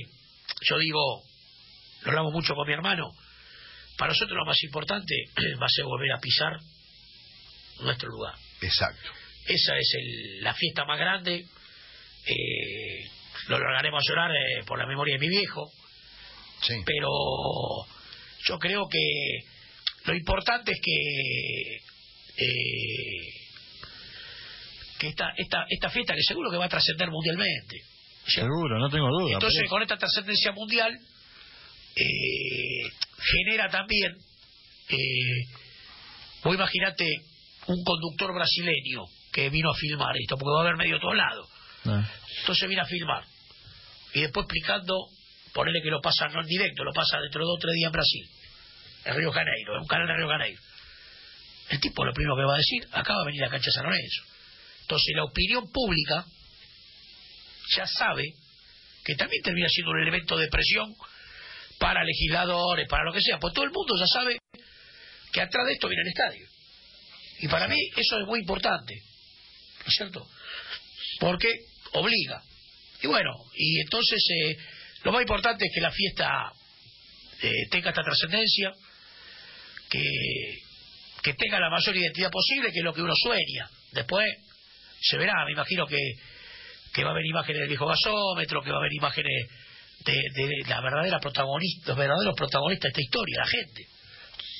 yo 0.61 0.77
digo, 0.77 1.23
lo 2.03 2.09
hablamos 2.11 2.31
mucho 2.31 2.53
con 2.53 2.67
mi 2.67 2.73
hermano. 2.73 3.11
Para 3.97 4.11
nosotros 4.11 4.37
lo 4.37 4.45
más 4.45 4.61
importante 4.63 5.15
va 5.61 5.65
a 5.65 5.69
ser 5.69 5.85
volver 5.85 6.11
a 6.11 6.19
pisar 6.19 6.57
nuestro 7.81 8.09
lugar. 8.09 8.35
Exacto. 8.61 9.09
Esa 9.47 9.77
es 9.77 9.93
el- 9.97 10.43
la 10.43 10.53
fiesta 10.53 10.85
más 10.85 10.99
grande. 10.99 11.43
Eh, 12.27 13.09
lo 13.47 13.57
largaremos 13.59 14.03
a 14.03 14.07
llorar 14.07 14.31
eh, 14.31 14.63
por 14.67 14.77
la 14.77 14.85
memoria 14.85 15.15
de 15.15 15.19
mi 15.19 15.29
viejo, 15.29 15.71
Sí. 16.61 16.75
pero 16.85 17.09
yo 18.45 18.59
creo 18.59 18.87
que 18.89 18.99
lo 20.05 20.15
importante 20.15 20.71
es 20.71 20.79
que 20.83 21.94
eh, 22.37 23.33
que 24.99 25.07
esta, 25.09 25.33
esta, 25.37 25.65
esta 25.69 25.89
fiesta 25.89 26.13
que 26.15 26.23
seguro 26.23 26.49
que 26.51 26.57
va 26.57 26.65
a 26.65 26.69
trascender 26.69 27.09
mundialmente. 27.09 27.81
Seguro, 28.27 28.79
no 28.79 28.89
tengo 28.89 29.07
duda. 29.09 29.33
Entonces, 29.33 29.59
pero- 29.61 29.69
con 29.69 29.81
esta 29.81 29.97
trascendencia 29.97 30.51
mundial, 30.53 30.97
eh, 31.95 32.89
genera 33.19 33.69
también, 33.69 34.15
eh, 34.89 35.45
vos 36.43 36.55
imaginate 36.55 37.05
un 37.67 37.83
conductor 37.83 38.33
brasileño 38.33 39.03
que 39.31 39.49
vino 39.49 39.71
a 39.71 39.75
filmar 39.75 40.15
esto, 40.17 40.37
porque 40.37 40.51
va 40.53 40.59
a 40.59 40.63
haber 40.65 40.77
medio 40.77 40.99
todo 40.99 41.13
lado. 41.13 41.43
Eh, 41.85 42.03
Entonces 42.41 42.67
viene 42.67 42.81
a 42.81 42.85
filmar. 42.85 43.23
Y 44.13 44.21
después 44.21 44.45
explicando, 44.45 45.07
ponele 45.53 45.81
que 45.81 45.89
lo 45.89 45.99
pasa 46.01 46.27
no 46.29 46.41
en 46.41 46.47
directo, 46.47 46.83
lo 46.83 46.93
pasa 46.93 47.19
dentro 47.19 47.41
de 47.41 47.45
dos 47.45 47.57
o 47.57 47.61
tres 47.61 47.73
días 47.75 47.87
en 47.89 47.91
Brasil, 47.91 48.29
en 49.05 49.15
Río 49.15 49.31
Janeiro, 49.31 49.75
en 49.75 49.81
un 49.81 49.87
canal 49.87 50.07
de 50.07 50.13
Río 50.15 50.27
Janeiro. 50.29 50.61
El 51.69 51.79
tipo 51.79 52.05
lo 52.05 52.13
primero 52.13 52.35
que 52.35 52.43
va 52.43 52.55
a 52.55 52.57
decir, 52.57 52.87
acá 52.91 53.13
va 53.13 53.21
a 53.21 53.25
venir 53.25 53.41
la 53.41 53.49
cancha 53.49 53.65
de 53.67 53.71
San 53.71 53.85
Lorenzo. 53.85 54.23
Entonces 54.81 55.15
la 55.15 55.23
opinión 55.23 55.71
pública 55.71 56.25
ya 57.75 57.87
sabe 57.87 58.33
que 59.03 59.15
también 59.15 59.41
termina 59.41 59.67
siendo 59.69 59.91
un 59.91 60.01
elemento 60.01 60.37
de 60.37 60.47
presión 60.47 60.95
para 61.79 62.03
legisladores, 62.03 62.87
para 62.87 63.03
lo 63.03 63.13
que 63.13 63.21
sea, 63.21 63.39
pues 63.39 63.53
todo 63.53 63.65
el 63.65 63.71
mundo 63.71 63.95
ya 63.97 64.07
sabe 64.07 64.37
que 65.31 65.41
atrás 65.41 65.65
de 65.65 65.73
esto 65.73 65.87
viene 65.87 66.03
el 66.03 66.07
estadio. 66.09 66.47
Y 67.39 67.47
para 67.47 67.67
mí 67.67 67.77
eso 67.97 68.19
es 68.19 68.27
muy 68.27 68.39
importante, 68.39 68.95
¿no 68.95 69.87
es 69.87 69.93
cierto? 69.93 70.27
Porque 71.19 71.51
obliga. 71.93 72.41
Y 73.01 73.07
bueno, 73.07 73.31
y 73.55 73.81
entonces 73.81 74.23
eh, 74.29 74.57
lo 75.03 75.11
más 75.11 75.21
importante 75.21 75.65
es 75.65 75.71
que 75.73 75.81
la 75.81 75.91
fiesta 75.91 76.53
eh, 77.41 77.67
tenga 77.69 77.89
esta 77.89 78.03
trascendencia, 78.03 78.71
que, 79.89 80.61
que 81.25 81.33
tenga 81.33 81.59
la 81.59 81.71
mayor 81.71 81.95
identidad 81.97 82.29
posible, 82.29 82.71
que 82.71 82.77
es 82.77 82.83
lo 82.85 82.93
que 82.93 83.01
uno 83.01 83.13
sueña. 83.15 83.67
Después 83.91 84.27
se 85.01 85.17
verá, 85.17 85.43
me 85.43 85.53
imagino 85.53 85.87
que, 85.87 85.97
que 86.93 87.03
va 87.03 87.09
a 87.09 87.13
haber 87.13 87.25
imágenes 87.25 87.61
del 87.61 87.69
viejo 87.69 87.87
gasómetro, 87.87 88.61
que 88.61 88.69
va 88.69 88.75
a 88.75 88.79
haber 88.79 88.93
imágenes 88.93 89.49
de, 90.05 90.63
la 90.67 90.81
verdadera 90.81 91.19
protagonista, 91.19 91.87
los 91.87 91.97
verdaderos 91.97 92.35
protagonistas 92.37 92.83
de 92.83 92.89
esta 92.89 93.01
historia, 93.01 93.39
la 93.39 93.47
gente. 93.47 93.87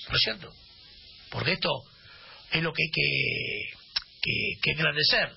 ¿No 0.10 0.16
es 0.16 0.22
cierto? 0.24 0.52
Porque 1.30 1.52
esto 1.52 1.70
es 2.52 2.64
lo 2.64 2.74
que 2.74 2.82
hay 2.82 2.90
que, 2.92 3.78
que, 4.24 4.60
que 4.64 4.72
engrandecer. 4.72 5.34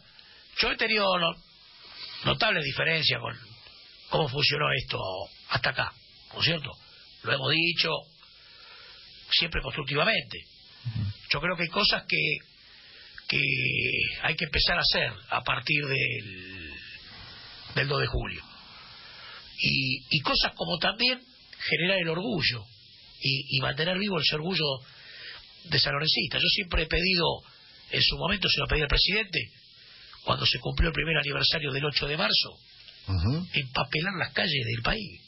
Yo 0.61 0.73
he 0.73 0.76
tenido 0.78 1.18
no- 1.18 1.35
notables 2.25 2.64
diferencias 2.64 3.20
con 3.20 3.38
cómo 4.08 4.28
funcionó 4.30 4.64
esto 4.73 4.99
hasta 5.50 5.70
acá, 5.70 5.92
¿no 6.32 6.40
es 6.40 6.47
cierto? 6.47 6.73
Lo 7.25 7.32
hemos 7.35 7.50
dicho 7.50 7.90
siempre 9.30 9.61
constructivamente. 9.61 10.38
Yo 11.30 11.40
creo 11.40 11.56
que 11.56 11.64
hay 11.64 11.68
cosas 11.68 12.04
que, 12.08 12.38
que 13.28 13.42
hay 14.23 14.35
que 14.35 14.44
empezar 14.44 14.78
a 14.78 14.82
hacer 14.82 15.12
a 15.30 15.42
partir 15.42 15.85
del, 15.87 16.75
del 17.75 17.88
2 17.88 18.00
de 18.00 18.06
julio. 18.06 18.42
Y, 19.61 20.04
y 20.11 20.20
cosas 20.20 20.52
como 20.54 20.78
también 20.78 21.20
generar 21.58 21.99
el 21.99 22.08
orgullo 22.08 22.64
y, 23.20 23.56
y 23.56 23.61
mantener 23.61 23.99
vivo 23.99 24.20
ese 24.20 24.37
orgullo 24.37 24.64
de 25.64 25.78
San 25.78 25.92
Lorencista. 25.92 26.38
Yo 26.38 26.49
siempre 26.49 26.82
he 26.82 26.87
pedido, 26.87 27.42
en 27.90 28.02
su 28.02 28.16
momento 28.16 28.49
se 28.49 28.61
lo 28.61 28.66
pedí 28.66 28.82
al 28.82 28.88
presidente, 28.88 29.50
cuando 30.25 30.47
se 30.47 30.58
cumplió 30.58 30.88
el 30.88 30.94
primer 30.94 31.16
aniversario 31.16 31.73
del 31.73 31.85
8 31.85 32.06
de 32.06 32.16
marzo, 32.16 32.58
empapelar 33.54 34.12
las 34.18 34.32
calles 34.32 34.66
del 34.66 34.82
país 34.82 35.20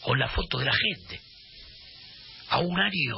con 0.00 0.18
la 0.18 0.28
foto 0.28 0.58
de 0.58 0.64
la 0.64 0.74
gente. 0.74 1.20
A 2.48 2.60
un 2.60 2.80
año 2.80 3.16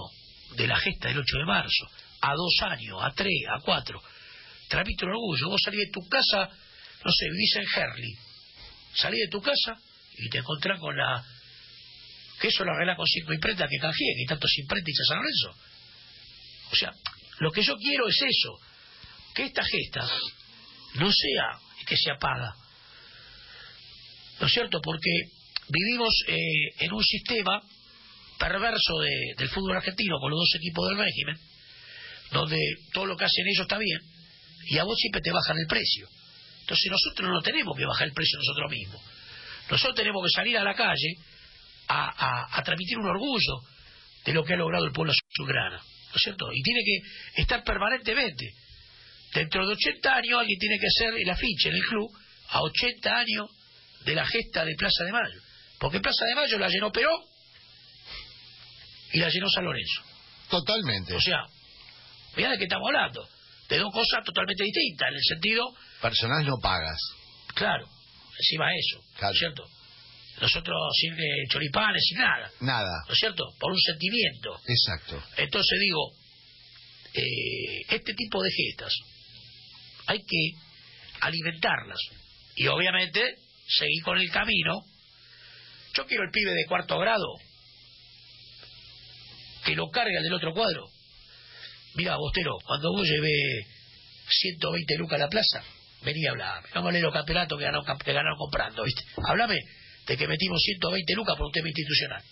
de 0.57 0.67
la 0.67 0.79
gesta 0.79 1.09
del 1.09 1.19
8 1.19 1.39
de 1.39 1.45
marzo, 1.45 1.87
a 2.21 2.35
dos 2.35 2.55
años, 2.63 2.99
a 3.03 3.11
tres, 3.13 3.45
a 3.49 3.61
cuatro. 3.61 4.01
Transmite 4.69 5.05
un 5.05 5.13
orgullo. 5.13 5.49
Vos 5.49 5.61
salís 5.65 5.81
de 5.87 5.93
tu 5.93 6.07
casa, 6.09 6.49
no 7.05 7.13
sé, 7.13 7.27
vivís 7.31 7.57
en 7.57 7.67
Herley. 7.75 8.17
Salís 8.95 9.21
de 9.21 9.29
tu 9.29 9.41
casa 9.41 9.75
y 10.19 10.29
te 10.29 10.39
encontrás 10.39 10.79
con 10.81 10.97
la... 10.97 11.25
Que 12.41 12.49
eso 12.49 12.65
lo 12.65 12.73
arreglás 12.73 12.97
con 12.97 13.07
cinco 13.07 13.33
imprentas 13.33 13.69
que 13.69 13.79
canjeé, 13.79 14.15
que 14.15 14.21
hay 14.21 14.27
tantos 14.27 14.51
imprentas 14.59 14.95
a 15.01 15.09
San 15.09 15.19
Lorenzo. 15.19 15.51
O 16.73 16.77
sea, 16.77 16.93
lo 17.39 17.51
que 17.51 17.63
yo 17.63 17.77
quiero 17.77 18.09
es 18.09 18.17
eso, 18.17 18.59
que 19.35 19.45
esta 19.45 19.63
gesta 19.65 20.09
no 20.95 21.11
sea 21.13 21.59
que 21.87 21.97
se 21.97 22.11
apaga, 22.11 22.55
¿no 24.41 24.47
es 24.47 24.53
cierto? 24.53 24.81
Porque 24.81 25.11
vivimos 25.69 26.15
eh, 26.29 26.85
en 26.85 26.93
un 26.93 27.03
sistema 27.03 27.61
perverso 28.41 28.99
de- 28.99 29.35
del 29.37 29.49
fútbol 29.51 29.77
argentino 29.77 30.19
con 30.19 30.31
los 30.31 30.41
dos 30.41 30.55
equipos 30.57 30.89
del 30.89 30.99
régimen, 30.99 31.37
donde 32.33 32.57
todo 32.93 33.05
lo 33.07 33.17
que 33.17 33.27
hacen 33.27 33.47
ellos 33.47 33.63
está 33.63 33.77
bien, 33.77 34.01
y 34.67 34.79
a 34.79 34.85
vos 34.85 34.97
siempre 34.99 35.21
te 35.21 35.31
bajan 35.31 35.59
el 35.59 35.67
precio. 35.67 36.09
Entonces 36.63 36.91
nosotros 36.91 37.29
no 37.29 37.43
tenemos 37.43 37.77
que 37.77 37.85
bajar 37.85 38.09
el 38.09 38.15
precio 38.15 38.39
nosotros 38.39 38.71
mismos. 38.71 39.03
Nosotros 39.71 39.95
tenemos 39.97 40.23
que 40.25 40.31
salir 40.35 40.57
a 40.57 40.65
la 40.65 40.75
calle 40.75 41.15
a, 41.89 42.63
transmitir 42.65 42.99
un 42.99 43.07
orgullo 43.07 43.61
de 44.25 44.33
lo 44.33 44.45
que 44.45 44.55
ha 44.55 44.57
logrado 44.57 44.85
el 44.85 44.93
pueblo 44.93 45.13
azulgrana, 45.13 45.79
¿no 45.79 46.15
es 46.15 46.23
cierto? 46.23 46.49
Y 46.53 46.63
tiene 46.63 46.81
que 46.85 47.43
estar 47.43 47.63
permanentemente. 47.65 48.55
Dentro 49.35 49.67
de 49.67 49.75
80 49.75 50.15
años 50.15 50.39
alguien 50.41 50.59
tiene 50.59 50.79
que 50.79 50.87
hacer 50.87 51.15
el 51.21 51.29
afiche 51.31 51.69
en 51.69 51.75
el 51.75 51.83
club 51.83 52.11
a 52.51 52.63
80 52.63 53.19
años 53.19 53.51
de 54.05 54.15
la 54.15 54.27
gesta 54.27 54.65
de 54.65 54.75
Plaza 54.77 55.05
de 55.05 55.13
Mayo. 55.13 55.41
Porque 55.79 56.01
Plaza 56.01 56.25
de 56.27 56.35
Mayo 56.37 56.59
la 56.59 56.69
llenó 56.69 56.91
Perón 56.93 57.30
y 59.13 59.19
la 59.19 59.29
llenó 59.29 59.49
San 59.49 59.65
Lorenzo. 59.65 60.03
Totalmente. 60.49 61.15
O 61.15 61.21
sea, 61.21 61.39
mirá 62.37 62.51
de 62.51 62.59
qué 62.59 62.65
estamos 62.65 62.87
hablando. 62.89 63.29
De 63.69 63.79
dos 63.79 63.93
cosas 63.93 64.25
totalmente 64.25 64.65
distintas, 64.65 65.09
en 65.11 65.15
el 65.15 65.23
sentido, 65.25 65.75
Personal 66.03 66.45
no 66.45 66.57
pagas. 66.61 66.99
claro, 67.55 67.87
encima 68.39 68.67
eso, 68.75 69.01
Claro. 69.19 69.35
¿cierto? 69.35 69.65
Nosotros 70.41 70.77
sin 70.99 71.13
eh, 71.13 71.47
choripanes, 71.51 72.03
sin 72.09 72.19
nada, 72.19 72.51
Nada. 72.61 73.05
¿no 73.07 73.13
es 73.13 73.19
cierto? 73.21 73.45
Por 73.61 73.71
un 73.73 73.79
sentimiento. 73.79 74.59
Exacto. 74.67 75.23
Entonces 75.37 75.79
digo, 75.81 76.13
eh, 77.15 77.83
este 77.91 78.15
tipo 78.15 78.43
de 78.43 78.51
gestas 78.51 78.93
hay 80.07 80.19
que 80.25 80.53
alimentarlas 81.21 81.99
y 82.57 82.67
obviamente 82.69 83.37
seguir 83.69 84.03
con 84.03 84.19
el 84.19 84.31
camino. 84.31 84.83
Yo 85.95 86.07
quiero 86.07 86.25
el 86.25 86.31
pibe 86.31 86.53
de 86.53 86.65
cuarto 86.67 86.99
grado 86.99 87.35
que 89.65 89.75
lo 89.75 89.89
cargue 89.91 90.17
al 90.17 90.23
del 90.25 90.35
otro 90.35 90.53
cuadro. 90.53 90.87
Mira, 91.95 92.17
Bostero, 92.17 92.57
cuando 92.65 92.93
vos 92.93 93.07
llevé 93.07 93.67
120 94.29 94.97
lucas 94.97 95.17
a 95.17 95.25
la 95.25 95.29
plaza, 95.29 95.63
vení 96.03 96.27
a. 96.27 96.35
No 96.75 96.83
me 96.83 96.89
hablé 96.89 96.99
de 96.99 97.05
los 97.05 97.13
campeonatos 97.13 97.59
que 97.59 97.65
ganaron, 97.65 97.85
que 97.99 98.13
ganaron 98.13 98.39
comprando, 98.39 98.83
¿viste? 98.85 99.03
Háblame 99.27 99.57
de 100.07 100.17
que 100.17 100.27
metimos 100.29 100.61
120 100.63 101.15
lucas 101.15 101.37
por 101.37 101.47
un 101.47 101.53
tema 101.53 101.69
institucional. 101.69 102.23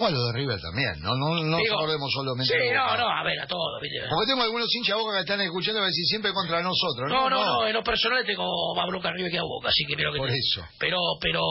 O 0.00 0.08
lo 0.08 0.26
de 0.26 0.32
River 0.32 0.60
también. 0.60 0.94
No, 1.00 1.10
no, 1.16 1.42
no 1.42 1.58
Digo, 1.58 1.74
recordemos 1.74 2.08
solamente. 2.14 2.54
Sí, 2.54 2.70
no, 2.72 2.96
no, 2.96 3.08
a 3.08 3.24
ver, 3.24 3.40
a 3.40 3.46
todos, 3.48 3.82
¿viste? 3.82 3.98
Porque 4.08 4.30
tengo 4.30 4.42
algunos 4.42 4.72
hinchas 4.72 4.96
boca 4.96 5.14
que 5.14 5.20
están 5.26 5.40
escuchando 5.40 5.80
y 5.80 5.82
a 5.82 5.86
decir 5.86 6.04
siempre 6.06 6.32
contra 6.32 6.62
nosotros. 6.62 7.10
No, 7.10 7.28
no, 7.28 7.44
no, 7.44 7.66
en 7.66 7.72
lo 7.74 7.82
personal 7.82 8.24
tengo 8.24 8.46
más 8.76 8.86
bronca 8.86 9.08
arriba 9.08 9.28
que 9.28 9.38
a 9.38 9.42
Boca, 9.42 9.70
así 9.70 9.84
que 9.88 9.94
creo 9.96 10.12
que... 10.12 10.18
Por 10.18 10.28
te- 10.30 10.38
eso. 10.38 10.62
Pero, 10.78 10.98
pero, 11.20 11.42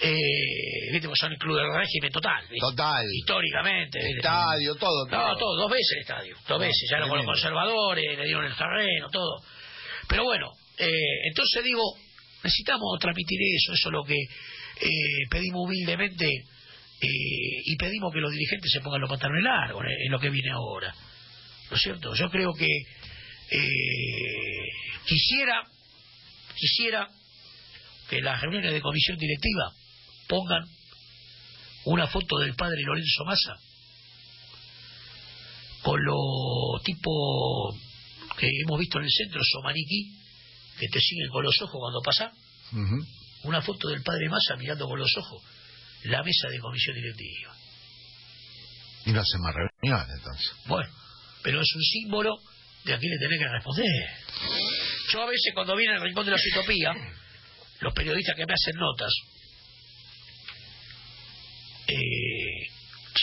eh, 0.00 0.92
viste, 0.92 1.08
pues 1.08 1.18
son 1.20 1.32
el 1.32 1.38
club 1.38 1.56
del 1.56 1.74
régimen 1.74 2.10
total, 2.10 2.42
¿viste? 2.42 2.60
Total. 2.60 3.06
Históricamente. 3.12 3.98
¿viste? 3.98 4.16
Estadio, 4.16 4.74
todo. 4.76 5.06
No, 5.06 5.36
todo, 5.36 5.56
dos 5.56 5.70
veces 5.70 5.92
el 5.96 6.00
estadio, 6.00 6.36
dos 6.48 6.60
veces, 6.60 6.88
ya 6.90 6.98
lo 6.98 7.08
con 7.08 7.18
los 7.18 7.26
conservadores, 7.26 8.18
le 8.18 8.24
dieron 8.24 8.44
el 8.44 8.56
terreno, 8.56 9.08
todo. 9.10 9.42
Pero 10.08 10.24
bueno, 10.24 10.52
eh, 10.78 11.26
entonces 11.26 11.62
digo, 11.64 11.82
necesitamos 12.42 12.98
transmitir 13.00 13.38
eso, 13.56 13.72
eso 13.72 13.88
es 13.88 13.92
lo 13.92 14.04
que 14.04 14.16
eh, 14.16 15.26
pedimos 15.30 15.66
humildemente 15.66 16.26
eh, 16.26 17.62
y 17.64 17.76
pedimos 17.76 18.12
que 18.12 18.20
los 18.20 18.32
dirigentes 18.32 18.70
se 18.72 18.80
pongan 18.80 19.00
los 19.00 19.10
pantalones 19.10 19.44
largos 19.44 19.84
en, 19.84 20.06
en 20.06 20.12
lo 20.12 20.18
que 20.18 20.30
viene 20.30 20.50
ahora. 20.50 20.94
¿No 21.70 21.76
es 21.76 21.82
cierto? 21.82 22.14
Yo 22.14 22.30
creo 22.30 22.52
que 22.52 22.68
eh, 23.50 24.68
quisiera, 25.06 25.62
quisiera 26.54 27.08
que 28.08 28.20
las 28.20 28.40
reuniones 28.40 28.72
de 28.72 28.80
comisión 28.80 29.18
directiva 29.18 29.72
pongan 30.28 30.64
una 31.84 32.06
foto 32.06 32.38
del 32.38 32.54
padre 32.54 32.82
Lorenzo 32.82 33.24
Massa 33.24 33.56
con 35.82 36.02
lo 36.04 36.80
tipo 36.84 37.76
que 38.38 38.48
hemos 38.64 38.78
visto 38.78 38.98
en 38.98 39.04
el 39.04 39.10
centro, 39.10 39.40
esos 39.40 39.62
maniquí 39.64 40.16
que 40.78 40.88
te 40.88 41.00
siguen 41.00 41.28
con 41.28 41.44
los 41.44 41.60
ojos 41.60 41.76
cuando 41.78 42.00
pasa, 42.00 42.32
una 43.42 43.60
foto 43.62 43.88
del 43.88 44.02
padre 44.02 44.28
Massa 44.28 44.56
mirando 44.56 44.88
con 44.88 44.98
los 44.98 45.14
ojos 45.16 45.42
la 46.04 46.22
mesa 46.22 46.48
de 46.48 46.58
comisión 46.58 46.96
directiva. 46.96 47.54
Y 49.04 49.12
no 49.12 49.20
hacen 49.20 49.40
más 49.40 49.54
reuniones 49.54 50.16
entonces. 50.16 50.52
Bueno, 50.66 50.90
pero 51.42 51.60
es 51.60 51.74
un 51.74 51.82
símbolo 51.82 52.36
de 52.84 52.94
a 52.94 52.98
quién 52.98 53.12
le 53.12 53.18
tenés 53.18 53.38
que 53.38 53.48
responder. 53.48 54.10
Yo 55.12 55.22
a 55.22 55.26
veces 55.26 55.52
cuando 55.54 55.76
viene 55.76 55.94
el 55.94 56.02
rincón 56.02 56.24
de 56.24 56.32
la 56.32 56.36
utopía, 56.36 56.94
los 57.80 57.92
periodistas 57.92 58.36
que 58.36 58.46
me 58.46 58.54
hacen 58.54 58.76
notas, 58.76 59.12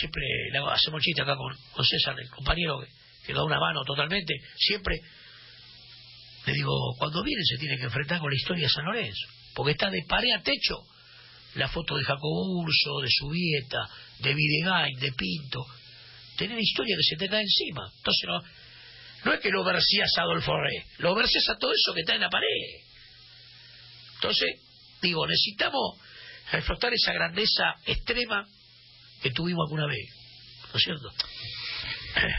siempre 0.00 0.22
hacemos 0.72 1.02
chiste 1.02 1.22
acá 1.22 1.36
con, 1.36 1.84
César, 1.84 2.18
el 2.18 2.28
compañero 2.30 2.80
que, 2.80 2.88
que 3.26 3.32
da 3.32 3.44
una 3.44 3.60
mano 3.60 3.84
totalmente, 3.84 4.34
siempre 4.56 5.00
le 6.46 6.52
digo, 6.54 6.72
cuando 6.98 7.22
viene 7.22 7.42
se 7.44 7.58
tiene 7.58 7.76
que 7.76 7.84
enfrentar 7.84 8.18
con 8.18 8.30
la 8.30 8.36
historia 8.36 8.66
de 8.66 8.72
San 8.72 8.84
Lorenzo, 8.84 9.28
porque 9.54 9.72
está 9.72 9.90
de 9.90 10.02
pared 10.08 10.32
a 10.32 10.42
techo 10.42 10.76
la 11.54 11.68
foto 11.68 11.96
de 11.96 12.04
Jacobo 12.04 12.60
Urso, 12.60 13.00
de 13.00 13.08
Subieta, 13.10 13.88
de 14.20 14.34
Videgain, 14.34 14.98
de 14.98 15.12
Pinto, 15.12 15.66
tener 16.36 16.58
historia 16.58 16.96
que 16.96 17.02
se 17.02 17.16
te 17.16 17.28
cae 17.28 17.42
encima. 17.42 17.90
Entonces 17.96 18.28
no, 18.28 18.42
no 19.24 19.32
es 19.34 19.40
que 19.40 19.50
lo 19.50 19.64
versías 19.64 20.10
a 20.16 20.22
Adolfo 20.22 20.56
Rey, 20.56 20.82
lo 20.98 21.14
versías 21.14 21.48
a 21.50 21.58
todo 21.58 21.72
eso 21.72 21.92
que 21.92 22.00
está 22.00 22.14
en 22.14 22.20
la 22.22 22.30
pared. 22.30 22.46
Entonces, 24.14 24.60
digo, 25.02 25.26
necesitamos 25.26 25.98
reflotar 26.52 26.92
esa 26.94 27.12
grandeza 27.12 27.74
extrema 27.86 28.46
que 29.22 29.30
tuvimos 29.30 29.66
alguna 29.66 29.86
vez, 29.86 30.08
¿no 30.72 30.78
es 30.78 30.84
cierto? 30.84 31.08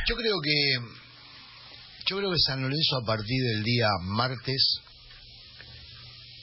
Yo 0.08 0.16
creo 0.16 0.36
que 0.42 1.02
yo 2.08 2.18
creo 2.18 2.32
que 2.32 2.40
San 2.46 2.62
Lorenzo 2.62 2.98
a 3.02 3.06
partir 3.06 3.42
del 3.44 3.64
día 3.64 3.88
martes 4.04 4.82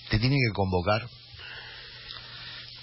te 0.08 0.18
tiene 0.18 0.36
que 0.36 0.54
convocar, 0.54 1.06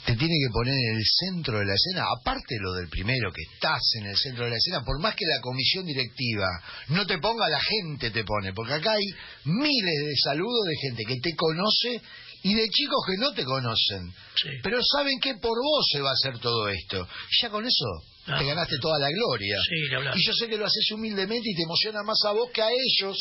te 0.06 0.16
tiene 0.16 0.36
que 0.36 0.54
poner 0.54 0.74
en 0.74 0.98
el 0.98 1.04
centro 1.04 1.58
de 1.58 1.66
la 1.66 1.74
escena, 1.74 2.06
aparte 2.20 2.58
lo 2.60 2.74
del 2.74 2.90
primero, 2.90 3.32
que 3.32 3.42
estás 3.54 3.82
en 3.96 4.06
el 4.06 4.16
centro 4.16 4.44
de 4.46 4.52
la 4.52 4.58
escena, 4.58 4.84
por 4.86 5.00
más 5.02 5.16
que 5.16 5.26
la 5.26 5.42
comisión 5.42 5.86
directiva 5.86 6.48
no 6.90 7.08
te 7.08 7.18
ponga, 7.18 7.50
la 7.50 7.60
gente 7.60 8.12
te 8.12 8.24
pone, 8.24 8.54
porque 8.54 8.74
acá 8.74 8.92
hay 8.92 9.06
miles 9.46 10.06
de 10.06 10.16
saludos 10.24 10.66
de 10.68 10.88
gente 10.88 11.04
que 11.06 11.20
te 11.22 11.36
conoce 11.36 12.02
y 12.48 12.54
de 12.54 12.70
chicos 12.70 13.02
que 13.08 13.18
no 13.18 13.34
te 13.34 13.44
conocen, 13.44 14.14
Sí. 14.36 14.50
pero 14.62 14.78
saben 14.84 15.20
que 15.20 15.34
por 15.36 15.58
vos 15.58 15.86
se 15.92 16.00
va 16.00 16.10
a 16.12 16.14
hacer 16.14 16.38
todo 16.40 16.68
esto. 16.70 17.08
Ya 17.42 17.50
con 17.50 17.66
eso 17.66 17.86
Ah. 18.28 18.38
te 18.38 18.46
ganaste 18.46 18.76
toda 18.80 19.00
la 19.00 19.10
gloria. 19.10 19.58
Sí. 19.68 19.76
Y 20.20 20.26
yo 20.28 20.34
sé 20.34 20.48
que 20.48 20.58
lo 20.58 20.66
haces 20.66 20.92
humildemente 20.92 21.50
y 21.50 21.56
te 21.56 21.64
emociona 21.64 22.04
más 22.04 22.20
a 22.26 22.32
vos 22.34 22.50
que 22.54 22.62
a 22.62 22.70
ellos, 22.70 23.18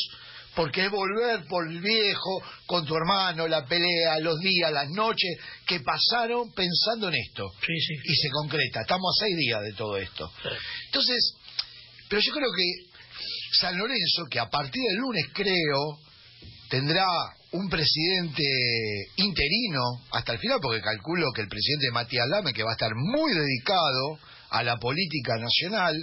porque 0.55 0.85
es 0.85 0.91
volver 0.91 1.43
por 1.49 1.67
el 1.69 1.81
viejo, 1.81 2.41
con 2.65 2.85
tu 2.85 2.95
hermano, 2.95 3.47
la 3.47 3.65
pelea, 3.65 4.19
los 4.21 4.39
días, 4.39 4.71
las 4.71 4.89
noches 4.91 5.37
que 5.67 5.79
pasaron 5.81 6.51
pensando 6.53 7.09
en 7.09 7.15
esto. 7.15 7.51
Sí. 7.65 7.73
Y 8.03 8.15
se 8.15 8.29
concreta. 8.29 8.81
Estamos 8.81 9.11
a 9.19 9.25
seis 9.25 9.37
días 9.37 9.61
de 9.63 9.73
todo 9.73 9.97
esto. 9.97 10.31
Entonces, 10.85 11.33
pero 12.09 12.21
yo 12.21 12.31
creo 12.31 12.49
que 12.55 12.95
San 13.59 13.77
Lorenzo, 13.77 14.25
que 14.29 14.39
a 14.39 14.49
partir 14.49 14.81
del 14.89 14.97
lunes 14.97 15.25
creo, 15.33 15.99
tendrá 16.69 17.05
un 17.51 17.69
presidente 17.69 18.43
interino 19.17 19.81
hasta 20.11 20.33
el 20.33 20.39
final, 20.39 20.59
porque 20.61 20.81
calculo 20.81 21.31
que 21.33 21.41
el 21.41 21.47
presidente 21.47 21.91
Matías 21.91 22.27
Lame, 22.29 22.53
que 22.53 22.63
va 22.63 22.71
a 22.71 22.73
estar 22.73 22.91
muy 22.95 23.33
dedicado 23.33 24.19
a 24.49 24.63
la 24.63 24.77
política 24.77 25.37
nacional, 25.37 25.95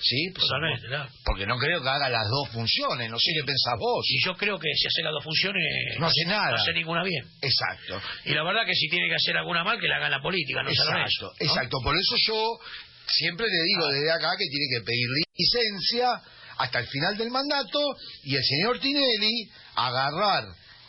¿sí? 0.00 0.30
Pues, 0.34 0.46
Totalmente, 0.46 0.86
claro. 0.86 1.10
Porque 1.24 1.46
no 1.46 1.56
creo 1.58 1.82
que 1.82 1.88
haga 1.88 2.08
las 2.08 2.28
dos 2.28 2.48
funciones, 2.50 3.10
no 3.10 3.18
sé 3.18 3.32
qué 3.34 3.44
pensás 3.44 3.78
vos. 3.78 4.04
Y 4.08 4.24
yo 4.24 4.34
creo 4.34 4.58
que 4.58 4.68
si 4.74 4.86
hace 4.86 5.02
las 5.02 5.12
dos 5.12 5.24
funciones, 5.24 5.62
No 5.98 6.06
hace 6.06 6.24
nada. 6.26 6.50
No 6.50 6.56
hace 6.56 6.72
ninguna 6.72 7.02
bien. 7.02 7.24
Exacto. 7.40 8.00
Y 8.24 8.34
la 8.34 8.44
verdad 8.44 8.66
que 8.66 8.74
si 8.74 8.88
tiene 8.88 9.08
que 9.08 9.16
hacer 9.16 9.36
alguna 9.36 9.64
mal, 9.64 9.80
que 9.80 9.88
la 9.88 9.96
haga 9.96 10.06
en 10.06 10.12
la 10.12 10.22
política, 10.22 10.62
no 10.62 10.70
Exacto, 10.70 11.32
exacto. 11.38 11.78
Por 11.82 11.96
eso 11.96 12.14
yo 12.28 12.58
siempre 13.06 13.46
le 13.46 13.62
digo 13.64 13.88
desde 13.88 14.10
acá 14.10 14.30
que 14.38 14.46
tiene 14.46 14.66
que 14.70 14.84
pedir 14.84 15.08
licencia 15.36 16.20
hasta 16.58 16.80
el 16.80 16.86
final 16.86 17.16
del 17.16 17.30
mandato 17.30 17.80
y 18.24 18.34
el 18.34 18.44
señor 18.44 18.80
Tinelli 18.80 19.50
agarrar 19.74 20.44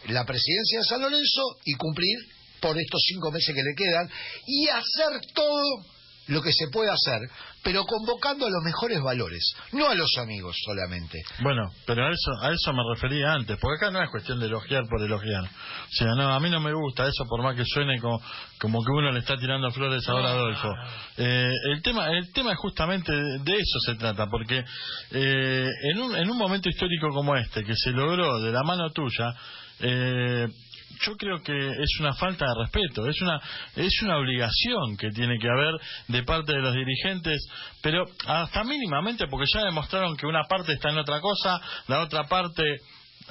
la 0.08 0.25
presidencia 0.25 0.79
de 0.79 0.86
San 0.86 1.01
Lorenzo 1.01 1.41
y 1.65 1.73
cumplir 1.76 2.17
por 2.60 2.78
estos 2.80 3.02
cinco 3.08 3.32
meses 3.32 3.54
que 3.54 3.63
le 3.63 3.76
quedan 3.76 4.10
y 4.45 4.67
hacer 4.67 5.21
todo 5.34 5.86
lo 6.27 6.41
que 6.41 6.51
se 6.51 6.67
puede 6.71 6.89
hacer, 6.89 7.19
pero 7.63 7.86
convocando 7.86 8.45
a 8.45 8.49
los 8.49 8.63
mejores 8.63 9.01
valores, 9.01 9.53
no 9.71 9.88
a 9.88 9.95
los 9.95 10.09
amigos 10.17 10.55
solamente. 10.65 11.21
Bueno, 11.41 11.71
pero 11.86 12.05
a 12.05 12.12
eso, 12.12 12.31
a 12.41 12.51
eso 12.51 12.73
me 12.73 12.83
refería 12.93 13.33
antes, 13.33 13.57
porque 13.59 13.77
acá 13.77 13.91
no 13.91 14.01
es 14.01 14.09
cuestión 14.09 14.39
de 14.39 14.47
elogiar 14.47 14.83
por 14.89 15.01
elogiar. 15.01 15.43
O 15.43 15.95
sea, 15.95 16.07
no, 16.15 16.33
a 16.33 16.39
mí 16.39 16.49
no 16.49 16.59
me 16.59 16.73
gusta 16.73 17.07
eso, 17.07 17.25
por 17.27 17.41
más 17.43 17.55
que 17.55 17.65
suene 17.65 17.99
como, 17.99 18.21
como 18.59 18.83
que 18.83 18.91
uno 18.91 19.12
le 19.12 19.19
está 19.19 19.38
tirando 19.38 19.69
flores 19.71 20.07
ahora 20.07 20.29
a 20.29 20.33
Adolfo. 20.33 20.73
Eh, 21.17 21.51
el 21.71 21.81
tema 21.81 22.09
el 22.09 22.31
tema 22.31 22.51
es 22.51 22.57
justamente 22.57 23.12
de, 23.12 23.39
de 23.39 23.53
eso 23.53 23.79
se 23.86 23.95
trata, 23.95 24.27
porque 24.27 24.63
eh, 25.12 25.69
en, 25.91 26.01
un, 26.01 26.15
en 26.15 26.29
un 26.29 26.38
momento 26.38 26.69
histórico 26.69 27.09
como 27.09 27.36
este, 27.36 27.63
que 27.63 27.75
se 27.75 27.91
logró 27.91 28.39
de 28.39 28.51
la 28.51 28.63
mano 28.63 28.91
tuya, 28.91 29.33
eh, 29.79 30.47
yo 31.01 31.15
creo 31.17 31.41
que 31.41 31.53
es 31.56 31.99
una 31.99 32.13
falta 32.13 32.45
de 32.45 32.63
respeto, 32.63 33.08
es 33.08 33.21
una 33.21 33.41
es 33.75 34.01
una 34.01 34.17
obligación 34.17 34.97
que 34.97 35.10
tiene 35.12 35.38
que 35.39 35.49
haber 35.49 35.73
de 36.08 36.23
parte 36.23 36.53
de 36.53 36.62
los 36.62 36.73
dirigentes, 36.73 37.45
pero 37.82 38.06
hasta 38.25 38.63
mínimamente 38.63 39.27
porque 39.27 39.47
ya 39.53 39.63
demostraron 39.63 40.15
que 40.15 40.25
una 40.25 40.43
parte 40.43 40.73
está 40.73 40.89
en 40.89 40.97
otra 40.97 41.19
cosa, 41.19 41.62
la 41.88 42.01
otra 42.01 42.23
parte 42.25 42.63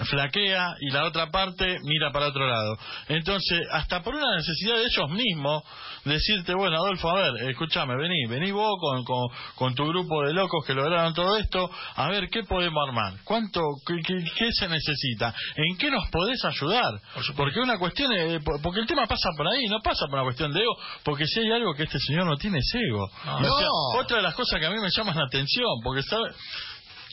flaquea 0.05 0.74
y 0.81 0.90
la 0.90 1.05
otra 1.05 1.31
parte 1.31 1.78
mira 1.85 2.11
para 2.12 2.28
otro 2.28 2.46
lado. 2.46 2.76
Entonces, 3.09 3.61
hasta 3.72 4.02
por 4.02 4.14
una 4.14 4.37
necesidad 4.37 4.76
de 4.76 4.85
ellos 4.85 5.11
mismos, 5.11 5.62
decirte, 6.05 6.55
bueno, 6.55 6.76
Adolfo, 6.76 7.11
a 7.11 7.14
ver, 7.14 7.50
escúchame, 7.50 7.96
vení, 7.96 8.26
vení 8.26 8.50
vos 8.52 8.74
con, 8.81 9.05
con, 9.05 9.28
con 9.55 9.74
tu 9.74 9.87
grupo 9.87 10.22
de 10.24 10.33
locos 10.33 10.64
que 10.66 10.74
lograron 10.74 11.14
todo 11.14 11.37
esto, 11.37 11.70
a 11.96 12.09
ver, 12.09 12.28
¿qué 12.31 12.42
podemos 12.44 12.83
armar? 12.88 13.14
¿Cuánto, 13.24 13.61
qué, 13.87 13.94
qué- 14.05 14.24
qué 14.37 14.52
se 14.52 14.68
necesita? 14.68 15.35
¿En 15.57 15.76
qué 15.76 15.90
nos 15.90 16.09
podés 16.11 16.44
ayudar? 16.44 16.92
Porque 17.37 17.61
una 17.61 17.78
cuestión, 17.78 18.12
eh, 18.12 18.40
por- 18.44 18.61
porque 18.62 18.81
el 18.81 18.87
tema 18.87 19.07
pasa 19.07 19.28
por 19.37 19.46
ahí, 19.46 19.66
no 19.68 19.81
pasa 19.81 20.07
por 20.07 20.14
una 20.14 20.24
cuestión 20.24 20.52
de 20.52 20.61
ego, 20.61 20.76
porque 21.05 21.26
si 21.26 21.40
hay 21.40 21.52
algo 21.52 21.74
que 21.74 21.85
este 21.85 21.98
señor 22.00 22.26
no 22.26 22.37
tiene 22.37 22.59
es 22.59 22.74
ego. 22.74 23.09
No. 23.24 23.37
O 23.37 23.59
sea, 23.59 23.66
No. 23.68 24.00
otra 24.00 24.16
de 24.18 24.22
las 24.22 24.35
cosas 24.35 24.59
que 24.59 24.66
a 24.66 24.70
mí 24.70 24.76
me 24.81 24.88
llaman 24.90 25.16
la 25.16 25.24
atención, 25.24 25.68
porque 25.85 26.02
sabe, 26.02 26.31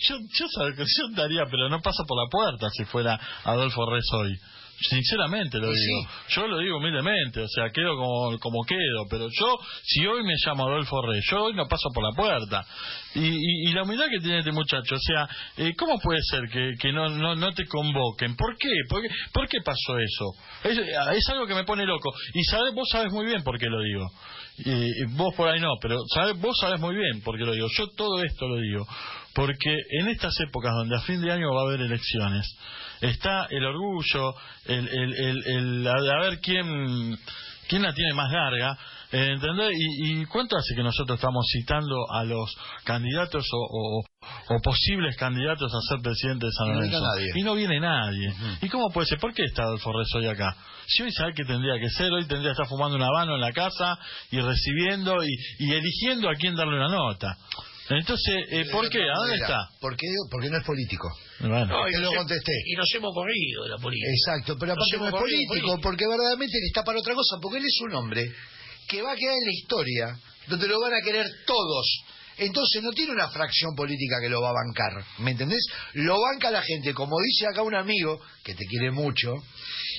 yo, 0.08 0.18
yo, 0.20 0.46
yo 0.48 1.16
daría, 1.16 1.46
pero 1.50 1.70
no 1.70 1.82
pasa 1.82 2.04
por 2.08 2.18
la 2.18 2.30
puerta 2.30 2.70
si 2.70 2.86
fuera 2.86 3.20
Adolfo 3.44 3.90
Rez 3.90 4.06
hoy. 4.14 4.40
Sinceramente 4.82 5.58
lo 5.58 5.72
digo. 5.72 6.10
Yo 6.30 6.48
lo 6.48 6.58
digo 6.60 6.78
humildemente, 6.78 7.42
o 7.42 7.48
sea, 7.48 7.70
quedo 7.70 7.98
como, 7.98 8.40
como 8.40 8.64
quedo, 8.64 9.06
pero 9.10 9.28
yo, 9.30 9.58
si 9.84 10.06
hoy 10.06 10.24
me 10.24 10.36
llamo 10.46 10.68
Adolfo 10.68 11.02
Rey, 11.02 11.20
yo 11.30 11.44
hoy 11.44 11.54
no 11.54 11.68
paso 11.68 11.90
por 11.94 12.04
la 12.04 12.16
puerta. 12.16 12.66
Y, 13.16 13.28
y, 13.28 13.70
y 13.70 13.74
la 13.74 13.84
humildad 13.84 14.06
que 14.10 14.20
tiene 14.20 14.40
este 14.40 14.52
muchacho, 14.52 14.96
o 14.96 15.00
sea, 15.00 15.28
eh, 15.58 15.74
¿cómo 15.76 16.00
puede 16.00 16.22
ser 16.22 16.42
que, 16.52 16.74
que 16.80 16.94
no, 16.94 17.10
no, 17.10 17.36
no 17.36 17.52
te 17.54 17.66
convoquen? 17.66 18.36
¿Por 18.36 18.58
qué? 18.58 18.70
¿Por 18.88 19.02
qué, 19.02 19.10
por 19.34 19.48
qué 19.50 19.58
pasó 19.66 19.98
eso? 19.98 20.32
Es, 20.64 20.78
es 20.78 21.30
algo 21.30 21.46
que 21.46 21.56
me 21.56 21.66
pone 21.66 21.86
loco. 21.86 22.14
Y 22.34 22.44
sabes, 22.44 22.74
vos 22.74 22.88
sabes 22.90 23.12
muy 23.12 23.26
bien 23.26 23.44
por 23.44 23.60
qué 23.60 23.66
lo 23.66 23.82
digo. 23.82 24.06
Y, 24.60 24.72
y 24.72 25.06
vos 25.16 25.34
por 25.36 25.50
ahí 25.50 25.60
no, 25.60 25.74
pero 25.82 25.98
sabes, 26.14 26.40
vos 26.40 26.58
sabes 26.60 26.80
muy 26.80 26.96
bien 26.96 27.22
por 27.22 27.38
qué 27.38 27.44
lo 27.44 27.54
digo. 27.54 27.68
Yo 27.78 27.88
todo 27.98 28.24
esto 28.24 28.48
lo 28.48 28.58
digo. 28.62 28.88
Porque 29.34 29.76
en 30.00 30.10
estas 30.10 30.34
épocas 30.40 30.74
donde 30.74 30.96
a 30.96 31.02
fin 31.02 31.22
de 31.22 31.32
año 31.32 31.54
va 31.54 31.62
a 31.62 31.66
haber 31.66 31.82
elecciones, 31.82 32.46
está 33.02 33.46
el 33.50 33.64
orgullo, 33.66 34.34
el, 34.66 34.88
el, 34.88 35.14
el, 35.14 35.44
el- 35.48 35.88
a 35.88 35.92
a 35.92 36.22
ver 36.22 36.40
quién, 36.42 37.18
quién 37.68 37.82
la 37.82 37.94
tiene 37.94 38.14
más 38.14 38.32
larga, 38.32 38.78
eh, 39.12 39.30
¿entendés? 39.34 39.72
Y, 39.76 40.22
y 40.22 40.26
cuánto 40.26 40.56
hace 40.58 40.76
que 40.76 40.84
nosotros 40.84 41.18
estamos 41.18 41.46
citando 41.52 41.96
a 42.12 42.24
los 42.24 42.56
candidatos 42.84 43.46
o, 43.54 43.58
o- 43.58 44.04
o 44.56 44.62
posibles 44.62 45.16
candidatos 45.18 45.72
a 45.74 45.80
ser 45.90 46.02
presidente 46.04 46.46
de 46.46 46.52
San 46.52 46.68
no 46.68 46.74
Lorenzo? 46.76 47.00
Y 47.36 47.42
no 47.44 47.56
viene 47.56 47.80
nadie. 47.80 48.34
¿Y 48.62 48.70
cómo 48.70 48.90
puede 48.92 49.08
ser? 49.08 49.18
¿Por 49.20 49.34
qué 49.34 49.44
está 49.46 49.64
Adolfo 49.64 49.92
Rez 49.94 50.14
hoy 50.16 50.28
acá? 50.28 50.56
Si 50.88 51.04
hoy 51.04 51.12
sabe 51.12 51.34
que 51.34 51.44
tendría 51.46 51.80
que 51.80 51.90
ser, 51.90 52.12
hoy 52.12 52.26
tendría 52.28 52.50
que 52.50 52.62
estar 52.62 52.68
fumando 52.68 52.98
un 52.98 53.04
habano 53.04 53.36
en 53.36 53.42
la 53.42 53.52
casa 53.52 53.98
y 54.32 54.40
recibiendo 54.42 55.24
y, 55.24 55.30
y 55.60 55.72
eligiendo 55.74 56.30
a 56.30 56.34
quién 56.34 56.56
darle 56.56 56.76
una 56.76 56.90
nota. 56.90 57.38
Entonces, 57.90 58.36
eh, 58.52 58.66
¿por 58.72 58.88
qué? 58.90 59.02
¿A 59.02 59.18
dónde 59.18 59.36
está? 59.36 59.58
¿Por 59.80 59.98
qué? 59.98 60.08
Porque 60.30 60.50
no 60.50 60.58
es 60.58 60.64
político. 60.64 61.10
Bueno. 61.40 61.66
No, 61.66 61.90
y 61.90 61.94
lo 61.94 62.14
contesté. 62.14 62.54
Y 62.66 62.76
nos 62.76 62.88
hemos 62.94 63.14
corrido 63.14 63.64
de 63.64 63.70
la 63.70 63.78
política. 63.78 64.12
Exacto, 64.12 64.56
pero 64.60 64.74
aparte 64.74 64.98
no 64.98 65.08
es 65.08 65.12
político, 65.12 65.50
política. 65.50 65.82
porque 65.82 66.08
verdaderamente 66.08 66.58
él 66.58 66.66
está 66.68 66.84
para 66.84 67.00
otra 67.00 67.16
cosa, 67.16 67.38
porque 67.42 67.58
él 67.58 67.66
es 67.66 67.82
un 67.82 67.96
hombre 67.96 68.32
que 68.88 69.02
va 69.02 69.14
a 69.14 69.16
quedar 69.16 69.36
en 69.36 69.46
la 69.46 69.54
historia, 69.54 70.20
donde 70.48 70.68
lo 70.68 70.80
van 70.80 70.94
a 70.94 71.02
querer 71.02 71.26
todos. 71.46 72.04
Entonces 72.38 72.82
no 72.82 72.92
tiene 72.92 73.12
una 73.12 73.30
fracción 73.30 73.76
política 73.76 74.18
que 74.22 74.30
lo 74.30 74.42
va 74.42 74.50
a 74.50 74.54
bancar, 74.54 75.04
¿me 75.20 75.32
entendés? 75.32 75.66
Lo 75.94 76.22
banca 76.22 76.50
la 76.50 76.62
gente, 76.62 76.94
como 76.94 77.18
dice 77.22 77.48
acá 77.48 77.64
un 77.64 77.76
amigo, 77.76 78.20
que 78.44 78.54
te 78.54 78.66
quiere 78.66 78.92
mucho, 78.92 79.34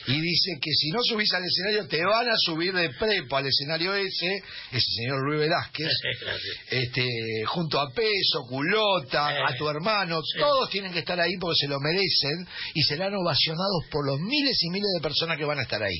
y 0.06 0.20
dice 0.20 0.52
que 0.60 0.70
si 0.72 0.90
no 0.90 0.98
subís 1.02 1.32
al 1.34 1.44
escenario 1.44 1.86
te 1.88 2.02
van 2.04 2.28
a 2.28 2.36
subir 2.36 2.72
de 2.72 2.90
prepo 2.90 3.36
al 3.36 3.46
escenario 3.46 3.94
ese, 3.94 4.42
ese 4.72 4.86
señor 4.96 5.22
Luis 5.26 5.40
Velázquez, 5.40 5.88
este, 6.70 7.06
junto 7.46 7.80
a 7.80 7.90
Peso, 7.92 8.42
Culota, 8.48 9.28
Sí. 9.30 9.54
a 9.54 9.56
tu 9.56 9.68
hermano, 9.68 10.20
todos 10.38 10.70
tienen 10.70 10.92
que 10.92 11.00
estar 11.00 11.18
ahí 11.20 11.36
porque 11.40 11.56
se 11.60 11.68
lo 11.68 11.78
merecen 11.80 12.46
y 12.74 12.82
serán 12.82 13.14
ovacionados 13.14 13.84
por 13.90 14.06
los 14.06 14.18
miles 14.20 14.58
y 14.62 14.70
miles 14.70 14.88
de 14.96 15.00
personas 15.02 15.36
que 15.36 15.44
van 15.44 15.58
a 15.58 15.62
estar 15.62 15.82
ahí. 15.82 15.96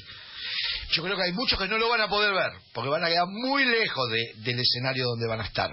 Yo 0.93 1.03
creo 1.03 1.17
que 1.17 1.23
hay 1.23 1.33
muchos 1.33 1.59
que 1.59 1.69
no 1.69 1.79
lo 1.79 1.89
van 1.89 2.01
a 2.01 2.09
poder 2.09 2.33
ver 2.35 2.51
porque 2.73 2.91
van 2.91 3.05
a 3.05 3.09
quedar 3.09 3.27
muy 3.29 3.65
lejos 3.65 4.11
de- 4.11 4.33
del 4.43 4.59
escenario 4.61 5.05
donde 5.07 5.27
van 5.29 5.41
a 5.41 5.45
estar. 5.45 5.71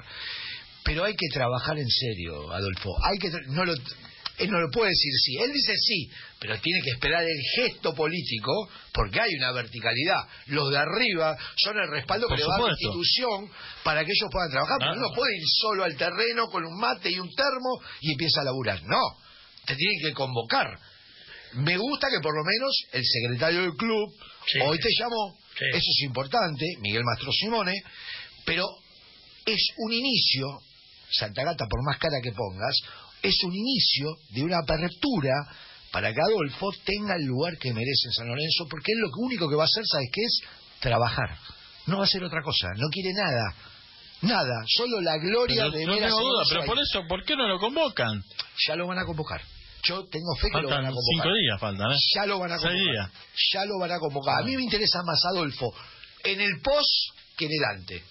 Pero 0.84 1.04
hay 1.04 1.16
que 1.16 1.28
trabajar 1.34 1.78
en 1.78 1.90
serio, 1.90 2.52
Adolfo. 2.52 2.92
Hay 3.04 3.18
que 3.18 3.30
no 3.48 3.66
lo 3.66 3.74
él 4.38 4.52
no 4.52 4.60
lo 4.60 4.70
puede 4.70 4.90
decir 4.90 5.12
sí. 5.24 5.38
Él 5.38 5.52
dice 5.52 5.74
sí, 5.78 6.10
pero 6.40 6.60
tiene 6.60 6.82
que 6.84 6.92
esperar 6.92 7.24
el 7.24 7.42
gesto 7.56 7.94
político 7.96 8.70
porque 8.94 9.20
hay 9.20 9.34
una 9.36 9.52
verticalidad. 9.52 10.28
Los 10.48 10.70
de 10.70 10.78
arriba 10.78 11.36
son 11.56 11.78
el 11.78 11.90
respaldo 11.90 12.28
que 12.28 12.38
le 12.38 12.46
va 12.46 12.56
a 12.56 12.62
la 12.62 12.72
institución 12.72 13.50
para 13.84 14.06
que 14.06 14.12
ellos 14.12 14.30
puedan 14.32 14.52
trabajar. 14.52 14.78
Pero 14.80 14.94
uno 14.94 15.10
no 15.10 15.16
puede 15.16 15.36
ir 15.38 15.44
solo 15.60 15.84
al 15.84 15.98
terreno 15.98 16.48
con 16.50 16.64
un 16.64 16.78
mate 16.80 17.10
y 17.10 17.20
un 17.20 17.34
termo 17.34 17.82
y 18.02 18.12
empieza 18.12 18.42
a 18.42 18.44
laburar. 18.44 18.84
No, 18.84 19.02
te 19.66 19.76
tienen 19.76 20.00
que 20.02 20.14
convocar. 20.14 20.68
Me 21.54 21.78
gusta 21.78 22.08
que 22.10 22.20
por 22.22 22.36
lo 22.36 22.44
menos 22.44 22.84
el 22.92 23.04
secretario 23.04 23.62
del 23.62 23.76
club 23.76 24.14
hoy 24.64 24.78
te 24.78 24.90
llamó. 25.00 25.36
Eso 25.60 25.90
es 25.90 26.02
importante, 26.04 26.66
Miguel 26.82 27.04
Mastro 27.04 27.32
Simone, 27.32 27.74
pero 28.46 28.68
es 29.44 29.70
un 29.78 29.94
inicio, 29.94 30.46
Santa 31.10 31.44
Gata, 31.44 31.66
por 31.68 31.84
más 31.84 31.98
cara 31.98 32.18
que 32.22 32.32
pongas, 32.32 32.76
es 33.22 33.36
un 33.44 33.54
inicio 33.54 34.18
de 34.30 34.44
una 34.44 34.60
apertura 34.60 35.34
para 35.92 36.14
que 36.14 36.20
Adolfo 36.22 36.70
tenga 36.84 37.16
el 37.16 37.26
lugar 37.26 37.58
que 37.58 37.74
merece 37.74 38.08
en 38.08 38.14
San 38.14 38.28
Lorenzo, 38.28 38.68
porque 38.70 38.92
él 38.92 39.00
lo 39.00 39.10
único 39.18 39.50
que 39.50 39.56
va 39.56 39.64
a 39.64 39.66
hacer, 39.66 39.84
¿sabes 39.86 40.10
qué 40.12 40.22
es? 40.22 40.42
Trabajar. 40.80 41.38
No 41.88 41.98
va 41.98 42.04
a 42.04 42.06
hacer 42.06 42.24
otra 42.24 42.42
cosa, 42.42 42.68
no 42.76 42.90
quiere 42.90 43.14
nada. 43.14 43.56
Nada, 44.22 44.64
solo 44.68 45.00
la 45.02 45.18
gloria 45.18 45.70
de 45.70 45.86
no 45.86 45.96
tengo 45.96 46.20
duda, 46.20 46.44
pero 46.50 46.66
por 46.66 46.80
eso, 46.80 47.04
¿por 47.08 47.24
qué 47.24 47.36
no 47.36 47.48
lo 47.48 47.60
convocan? 47.60 48.24
Ya 48.68 48.76
lo 48.76 48.88
van 48.88 49.00
a 49.00 49.06
convocar. 49.06 49.42
Yo 49.84 50.06
tengo 50.06 50.36
fe 50.36 50.50
que 50.52 50.62
lo 50.62 50.70
van 50.70 50.86
a 50.86 50.90
convocar. 50.90 51.14
Cinco 51.14 51.34
días 51.36 51.60
faltan, 51.60 51.92
¿eh? 51.92 51.96
Ya 52.16 52.26
lo 52.26 52.40
van 52.40 52.52
a 52.52 52.58
convocar. 52.58 53.12
Ya 53.54 53.66
lo 53.66 53.80
van 53.80 53.92
a 53.92 54.00
convocar. 54.00 54.42
A 54.42 54.44
mí 54.44 54.56
me 54.56 54.64
interesa 54.64 55.04
más 55.04 55.24
Adolfo 55.26 55.74
en 56.24 56.42
el 56.42 56.60
post 56.62 57.14
que 57.38 57.46
en 57.46 57.52
el 57.52 57.64
ante. 57.64 58.04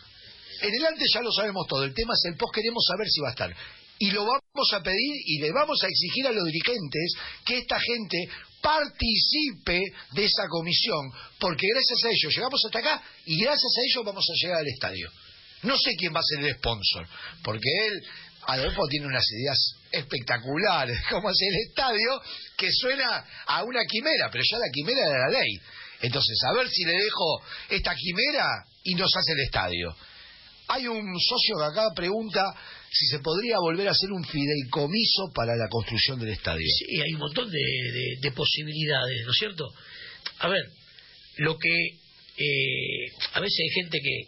En 0.62 0.74
el 0.74 0.86
ante 0.86 1.04
ya 1.12 1.20
lo 1.20 1.32
sabemos 1.32 1.66
todo. 1.66 1.84
El 1.84 1.92
tema 1.92 2.14
es 2.14 2.24
el 2.30 2.36
post, 2.36 2.54
queremos 2.54 2.84
saber 2.86 3.08
si 3.08 3.20
va 3.20 3.28
a 3.28 3.32
estar 3.32 3.56
y 3.98 4.10
lo 4.10 4.24
vamos 4.24 4.72
a 4.72 4.82
pedir 4.82 5.14
y 5.26 5.38
le 5.38 5.52
vamos 5.52 5.82
a 5.82 5.88
exigir 5.88 6.26
a 6.26 6.32
los 6.32 6.44
dirigentes 6.44 7.12
que 7.44 7.58
esta 7.58 7.78
gente 7.80 8.28
participe 8.60 9.80
de 10.12 10.24
esa 10.24 10.48
comisión, 10.48 11.12
porque 11.38 11.66
gracias 11.72 12.04
a 12.04 12.08
ellos 12.10 12.34
llegamos 12.34 12.60
hasta 12.64 12.78
acá 12.78 13.02
y 13.24 13.38
gracias 13.40 13.72
a 13.76 13.80
ellos 13.88 14.04
vamos 14.04 14.26
a 14.28 14.34
llegar 14.42 14.58
al 14.58 14.68
estadio. 14.68 15.10
No 15.62 15.78
sé 15.78 15.94
quién 15.96 16.14
va 16.14 16.20
a 16.20 16.22
ser 16.22 16.44
el 16.44 16.54
sponsor, 16.56 17.08
porque 17.42 17.68
él, 17.86 18.02
Adolfo, 18.46 18.86
tiene 18.88 19.06
unas 19.06 19.24
ideas 19.32 19.58
espectaculares, 19.90 20.98
como 21.10 21.30
es 21.30 21.38
el 21.40 21.68
estadio, 21.68 22.20
que 22.56 22.70
suena 22.72 23.24
a 23.46 23.62
una 23.64 23.84
quimera, 23.84 24.28
pero 24.30 24.44
ya 24.50 24.58
la 24.58 24.70
quimera 24.72 25.08
de 25.08 25.18
la 25.18 25.40
ley. 25.40 25.60
Entonces, 26.02 26.38
a 26.44 26.52
ver 26.52 26.68
si 26.68 26.84
le 26.84 26.92
dejo 26.92 27.42
esta 27.70 27.94
quimera 27.94 28.48
y 28.84 28.94
nos 28.94 29.10
hace 29.16 29.32
el 29.32 29.40
estadio. 29.40 29.96
Hay 30.68 30.86
un 30.88 31.18
socio 31.20 31.56
que 31.58 31.64
acá 31.64 31.88
pregunta 31.94 32.42
si 32.90 33.06
se 33.06 33.18
podría 33.20 33.58
volver 33.58 33.88
a 33.88 33.90
hacer 33.90 34.10
un 34.10 34.24
fideicomiso 34.24 35.30
para 35.34 35.56
la 35.56 35.68
construcción 35.68 36.18
del 36.18 36.30
estadio. 36.30 36.66
Sí, 36.78 37.00
hay 37.00 37.12
un 37.12 37.20
montón 37.20 37.50
de, 37.50 38.32
posibilidades, 38.32 39.24
¿no 39.24 39.32
es 39.32 39.38
cierto? 39.38 39.68
A 40.38 40.48
ver, 40.48 40.62
lo 41.38 41.58
que 41.58 41.86
eh, 42.38 43.12
a 43.34 43.40
veces 43.40 43.58
hay 43.60 43.82
gente 43.82 43.98
que 44.00 44.26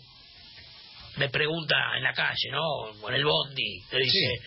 me 1.18 1.28
pregunta 1.28 1.76
en 1.96 2.02
la 2.02 2.12
calle, 2.12 2.50
¿no? 2.50 3.08
En 3.08 3.14
el 3.14 3.24
bondi, 3.24 3.82
me 3.92 4.00
dice, 4.00 4.40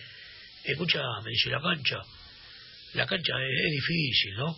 escucha, 0.64 1.02
me 1.24 1.30
dice 1.30 1.50
la 1.50 1.60
cancha, 1.60 2.00
la 2.94 3.06
cancha 3.06 3.32
es, 3.40 3.70
difícil, 3.70 4.34
¿no? 4.34 4.56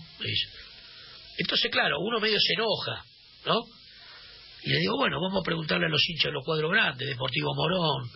Entonces, 1.39 1.71
claro, 1.71 1.99
uno 2.01 2.21
medio 2.21 2.39
se 2.41 2.55
enoja, 2.55 3.05
¿no? 3.47 3.61
Y 4.63 4.71
le 4.71 4.79
digo, 4.79 4.97
bueno, 4.97 5.21
vamos 5.21 5.43
a 5.43 5.45
preguntarle 5.45 5.87
a 5.87 5.91
los 5.91 6.09
hinchas 6.09 6.27
de 6.27 6.33
los 6.33 6.45
cuadros 6.45 6.71
grandes, 6.71 7.09
Deportivo 7.09 7.55
Morón, 7.55 8.11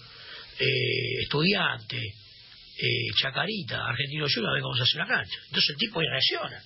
eh, 0.58 1.22
Estudiante, 1.22 1.96
eh, 1.96 3.12
Chacarita, 3.20 3.84
Argentino 3.86 4.26
Junior, 4.32 4.50
a 4.50 4.54
ver 4.54 4.62
cómo 4.62 4.76
se 4.76 4.82
hace 4.82 4.98
la 4.98 5.06
cancha. 5.06 5.38
Entonces 5.46 5.70
el 5.70 5.76
tipo 5.76 6.00
reacciona. 6.00 6.62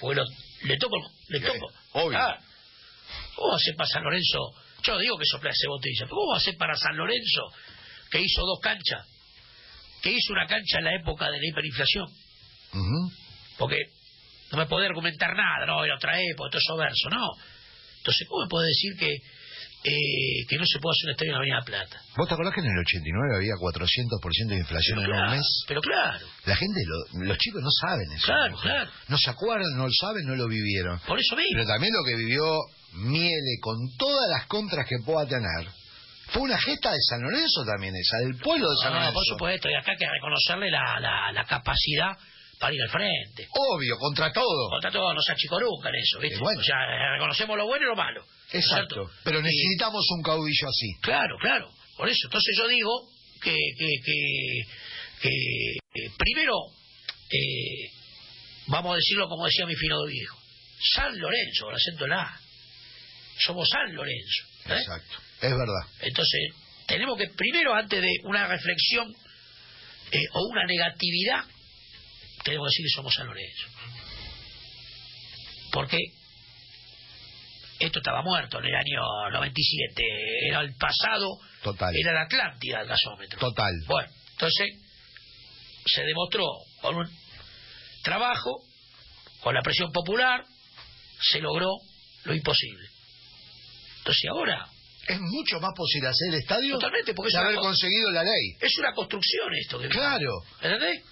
Porque 0.00 0.22
le 0.62 0.76
toco, 0.76 0.96
le 1.28 1.40
toco. 1.40 1.72
obvio. 1.92 2.18
Ah, 2.18 2.38
¿Cómo 3.34 3.48
va 3.48 3.54
a 3.54 3.56
hacer 3.56 3.74
para 3.76 3.88
San 3.88 4.02
Lorenzo? 4.02 4.54
Yo 4.82 4.98
digo 4.98 5.18
que 5.18 5.26
sopla 5.26 5.50
ese 5.50 5.66
botella, 5.68 6.04
pero 6.04 6.16
¿cómo 6.16 6.30
va 6.30 6.36
a 6.36 6.38
hacer 6.38 6.56
para 6.56 6.74
San 6.74 6.96
Lorenzo, 6.96 7.52
que 8.10 8.20
hizo 8.20 8.42
dos 8.42 8.60
canchas, 8.60 9.06
que 10.02 10.10
hizo 10.10 10.32
una 10.32 10.46
cancha 10.46 10.78
en 10.78 10.84
la 10.84 10.94
época 10.94 11.30
de 11.30 11.38
la 11.38 11.46
hiperinflación? 11.46 12.06
Porque 13.58 13.76
no 14.52 14.58
me 14.58 14.66
puede 14.66 14.86
argumentar 14.86 15.34
nada, 15.36 15.66
no, 15.66 15.84
era 15.84 15.96
otra 15.96 16.20
época, 16.20 16.50
todo 16.50 16.60
eso 16.60 16.76
verso, 16.76 17.10
no. 17.10 17.28
Entonces, 17.98 18.26
¿cómo 18.28 18.44
me 18.44 18.48
puede 18.48 18.68
decir 18.68 18.96
que, 18.98 19.18
eh, 19.82 20.44
que 20.48 20.58
no 20.58 20.64
se 20.66 20.78
puede 20.78 20.92
hacer 20.92 21.06
un 21.06 21.10
estadio 21.12 21.30
en 21.30 21.32
la 21.32 21.38
Avenida 21.38 21.62
Plata? 21.64 21.96
¿Vos 22.16 22.28
te 22.28 22.34
acordás 22.34 22.54
que 22.54 22.60
en 22.60 22.66
el 22.66 22.78
89 22.78 23.36
había 23.36 23.54
400% 23.54 24.48
de 24.48 24.56
inflación 24.56 24.98
en 25.00 25.10
un 25.10 25.30
mes? 25.30 25.64
Pero 25.66 25.80
claro. 25.80 26.26
La 26.44 26.56
gente, 26.56 26.80
los 27.24 27.38
chicos 27.38 27.62
no 27.62 27.70
saben 27.70 28.12
eso. 28.12 28.26
Claro, 28.26 28.56
claro. 28.58 28.90
No 29.08 29.16
se 29.16 29.30
acuerdan, 29.30 29.76
no 29.76 29.86
lo 29.86 29.92
saben, 29.92 30.26
no 30.26 30.36
lo 30.36 30.48
vivieron. 30.48 30.98
Por 31.06 31.18
eso 31.18 31.36
mismo. 31.36 31.52
Pero 31.54 31.66
también 31.66 31.92
lo 31.94 32.04
que 32.04 32.16
vivió 32.16 32.44
Miele 32.92 33.58
con 33.60 33.76
todas 33.96 34.28
las 34.30 34.46
contras 34.46 34.86
que 34.86 34.98
pueda 35.04 35.26
tener. 35.26 35.68
Fue 36.28 36.42
una 36.42 36.58
gesta 36.58 36.92
de 36.92 37.00
San 37.00 37.22
Lorenzo 37.22 37.64
también 37.64 37.94
esa, 37.96 38.18
del 38.18 38.36
pueblo 38.36 38.68
de 38.70 38.76
San 38.82 38.92
Lorenzo. 38.92 39.14
por 39.14 39.24
supuesto, 39.24 39.68
y 39.68 39.74
acá 39.74 39.92
hay 39.92 39.96
que 39.96 40.08
reconocerle 40.08 40.70
la, 40.70 41.00
la, 41.00 41.32
la 41.32 41.44
capacidad 41.44 42.16
para 42.60 42.74
ir 42.74 42.82
al 42.82 42.90
frente. 42.90 43.48
Obvio, 43.50 43.96
contra 43.96 44.30
todo. 44.30 44.68
Contra 44.68 44.90
todo, 44.92 45.14
no 45.14 45.22
se 45.22 45.32
en 45.32 45.94
eso, 45.94 46.20
¿viste? 46.20 46.38
O 46.38 46.62
sea, 46.62 47.12
reconocemos 47.14 47.56
lo 47.56 47.66
bueno 47.66 47.86
y 47.86 47.88
lo 47.88 47.96
malo. 47.96 48.22
Exacto. 48.52 49.10
Pero 49.24 49.40
necesitamos 49.40 50.04
un 50.10 50.22
caudillo 50.22 50.68
así. 50.68 50.92
Claro, 51.00 51.36
claro. 51.40 51.70
Por 51.96 52.08
eso, 52.08 52.20
entonces 52.24 52.54
yo 52.58 52.68
digo 52.68 53.08
que, 53.42 53.56
que, 53.78 54.62
que, 55.22 56.10
primero, 56.18 56.54
eh, 57.30 57.90
vamos 58.66 58.92
a 58.92 58.96
decirlo 58.96 59.28
como 59.28 59.46
decía 59.46 59.64
mi 59.64 59.74
fino 59.74 60.04
viejo, 60.04 60.38
San 60.94 61.18
Lorenzo, 61.18 61.70
el 61.70 61.76
acento 61.76 62.06
la 62.06 62.40
Somos 63.38 63.68
San 63.70 63.94
Lorenzo. 63.94 64.42
¿eh? 64.66 64.80
Exacto, 64.80 65.16
es 65.40 65.50
verdad. 65.50 65.88
Entonces, 66.02 66.40
tenemos 66.86 67.16
que 67.16 67.28
primero, 67.28 67.74
antes 67.74 68.02
de 68.02 68.12
una 68.24 68.46
reflexión 68.46 69.14
eh, 70.12 70.24
o 70.32 70.46
una 70.48 70.66
negatividad, 70.66 71.44
tenemos 72.42 72.68
que 72.68 72.72
decir 72.72 72.86
que 72.86 72.96
somos 72.96 73.14
San 73.14 73.26
Lorenzo. 73.26 73.66
Porque 75.72 75.98
esto 77.78 77.98
estaba 77.98 78.22
muerto 78.22 78.58
en 78.58 78.66
el 78.66 78.74
año 78.74 79.30
97, 79.32 80.02
era 80.48 80.60
el 80.60 80.74
pasado, 80.74 81.38
Total. 81.62 81.94
era 81.96 82.12
la 82.12 82.22
Atlántida 82.22 82.82
el 82.82 82.88
gasómetro. 82.88 83.38
Total. 83.38 83.72
Bueno, 83.86 84.10
entonces 84.32 84.76
se 85.86 86.02
demostró 86.02 86.44
con 86.82 86.96
un 86.96 87.10
trabajo, 88.02 88.62
con 89.40 89.54
la 89.54 89.62
presión 89.62 89.90
popular, 89.92 90.44
se 91.20 91.40
logró 91.40 91.70
lo 92.24 92.34
imposible. 92.34 92.86
Entonces 93.98 94.30
ahora... 94.30 94.66
Es 95.08 95.18
mucho 95.18 95.58
más 95.58 95.72
posible 95.74 96.08
hacer 96.08 96.28
el 96.28 96.34
estadio 96.34 96.74
Totalmente, 96.74 97.14
porque 97.14 97.30
es 97.30 97.34
haber 97.34 97.56
conseguido 97.56 98.10
la 98.12 98.22
ley. 98.22 98.56
Es 98.60 98.78
una 98.78 98.92
construcción 98.92 99.52
esto. 99.54 99.78
Que 99.80 99.88
claro. 99.88 100.42
¿Entendés? 100.60 101.02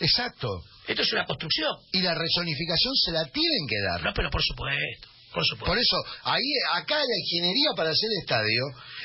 Exacto. 0.00 0.64
Esto 0.86 1.02
es 1.02 1.12
una 1.12 1.24
construcción. 1.24 1.70
Y 1.92 2.02
la 2.02 2.14
rezonificación 2.14 2.94
se 2.94 3.12
la 3.12 3.24
tienen 3.26 3.66
que 3.68 3.80
dar. 3.80 4.02
No, 4.02 4.12
pero 4.14 4.30
por 4.30 4.42
supuesto. 4.42 5.08
Por, 5.32 5.44
supuesto. 5.44 5.66
por 5.66 5.78
eso, 5.78 5.96
ahí, 6.22 6.44
acá 6.72 6.96
la 6.96 7.18
ingeniería 7.26 7.70
para 7.74 7.90
hacer 7.90 8.08
el 8.08 8.22
estadio 8.22 8.62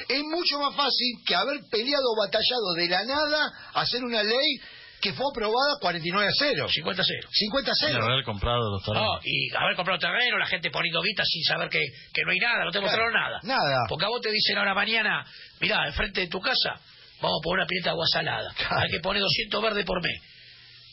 es 0.08 0.24
mucho 0.24 0.60
más 0.60 0.76
fácil 0.76 1.18
que 1.26 1.34
haber 1.34 1.58
peleado 1.72 2.04
o 2.14 2.22
batallado 2.22 2.74
de 2.78 2.88
la 2.88 3.04
nada 3.04 3.52
hacer 3.74 4.04
una 4.04 4.22
ley 4.22 4.60
que 5.02 5.14
fue 5.14 5.26
aprobada 5.32 5.80
49 5.80 6.28
a 6.28 6.32
0. 6.38 6.68
50 6.70 7.02
a 7.02 7.06
0. 7.06 7.30
50 7.32 7.72
a 7.72 7.74
0. 7.74 8.00
Y 8.00 8.12
haber 8.12 8.24
comprado 8.26 8.70
los 8.70 8.84
terrenos. 8.84 9.08
No, 9.08 9.20
y 9.24 9.56
haber 9.56 9.76
comprado 9.76 10.00
terreno, 10.00 10.38
la 10.38 10.46
gente 10.46 10.70
poniendo 10.70 11.02
guita 11.02 11.24
sin 11.26 11.44
saber 11.44 11.70
que, 11.70 11.82
que 12.14 12.22
no 12.24 12.32
hay 12.32 12.40
nada, 12.40 12.66
no 12.66 12.72
te 12.72 12.82
mostraron 12.82 13.14
nada. 13.14 13.40
Nada. 13.44 13.86
Porque 13.88 14.06
a 14.06 14.10
vos 14.10 14.22
te 14.22 14.32
dicen 14.32 14.58
ahora 14.58 14.74
mañana, 14.74 15.26
mirá, 15.62 15.88
enfrente 15.88 16.22
de 16.22 16.28
tu 16.28 16.40
casa, 16.40 16.76
vamos 17.22 17.40
a 17.40 17.44
poner 17.44 17.62
una 17.62 17.68
pileta 17.68 17.90
de 17.90 17.92
agua 17.92 18.06
salada. 18.12 18.54
Hay 18.70 18.90
que 18.92 19.00
poner 19.00 19.22
200 19.22 19.62
verdes 19.62 19.86
por 19.86 20.04
mes. 20.04 20.22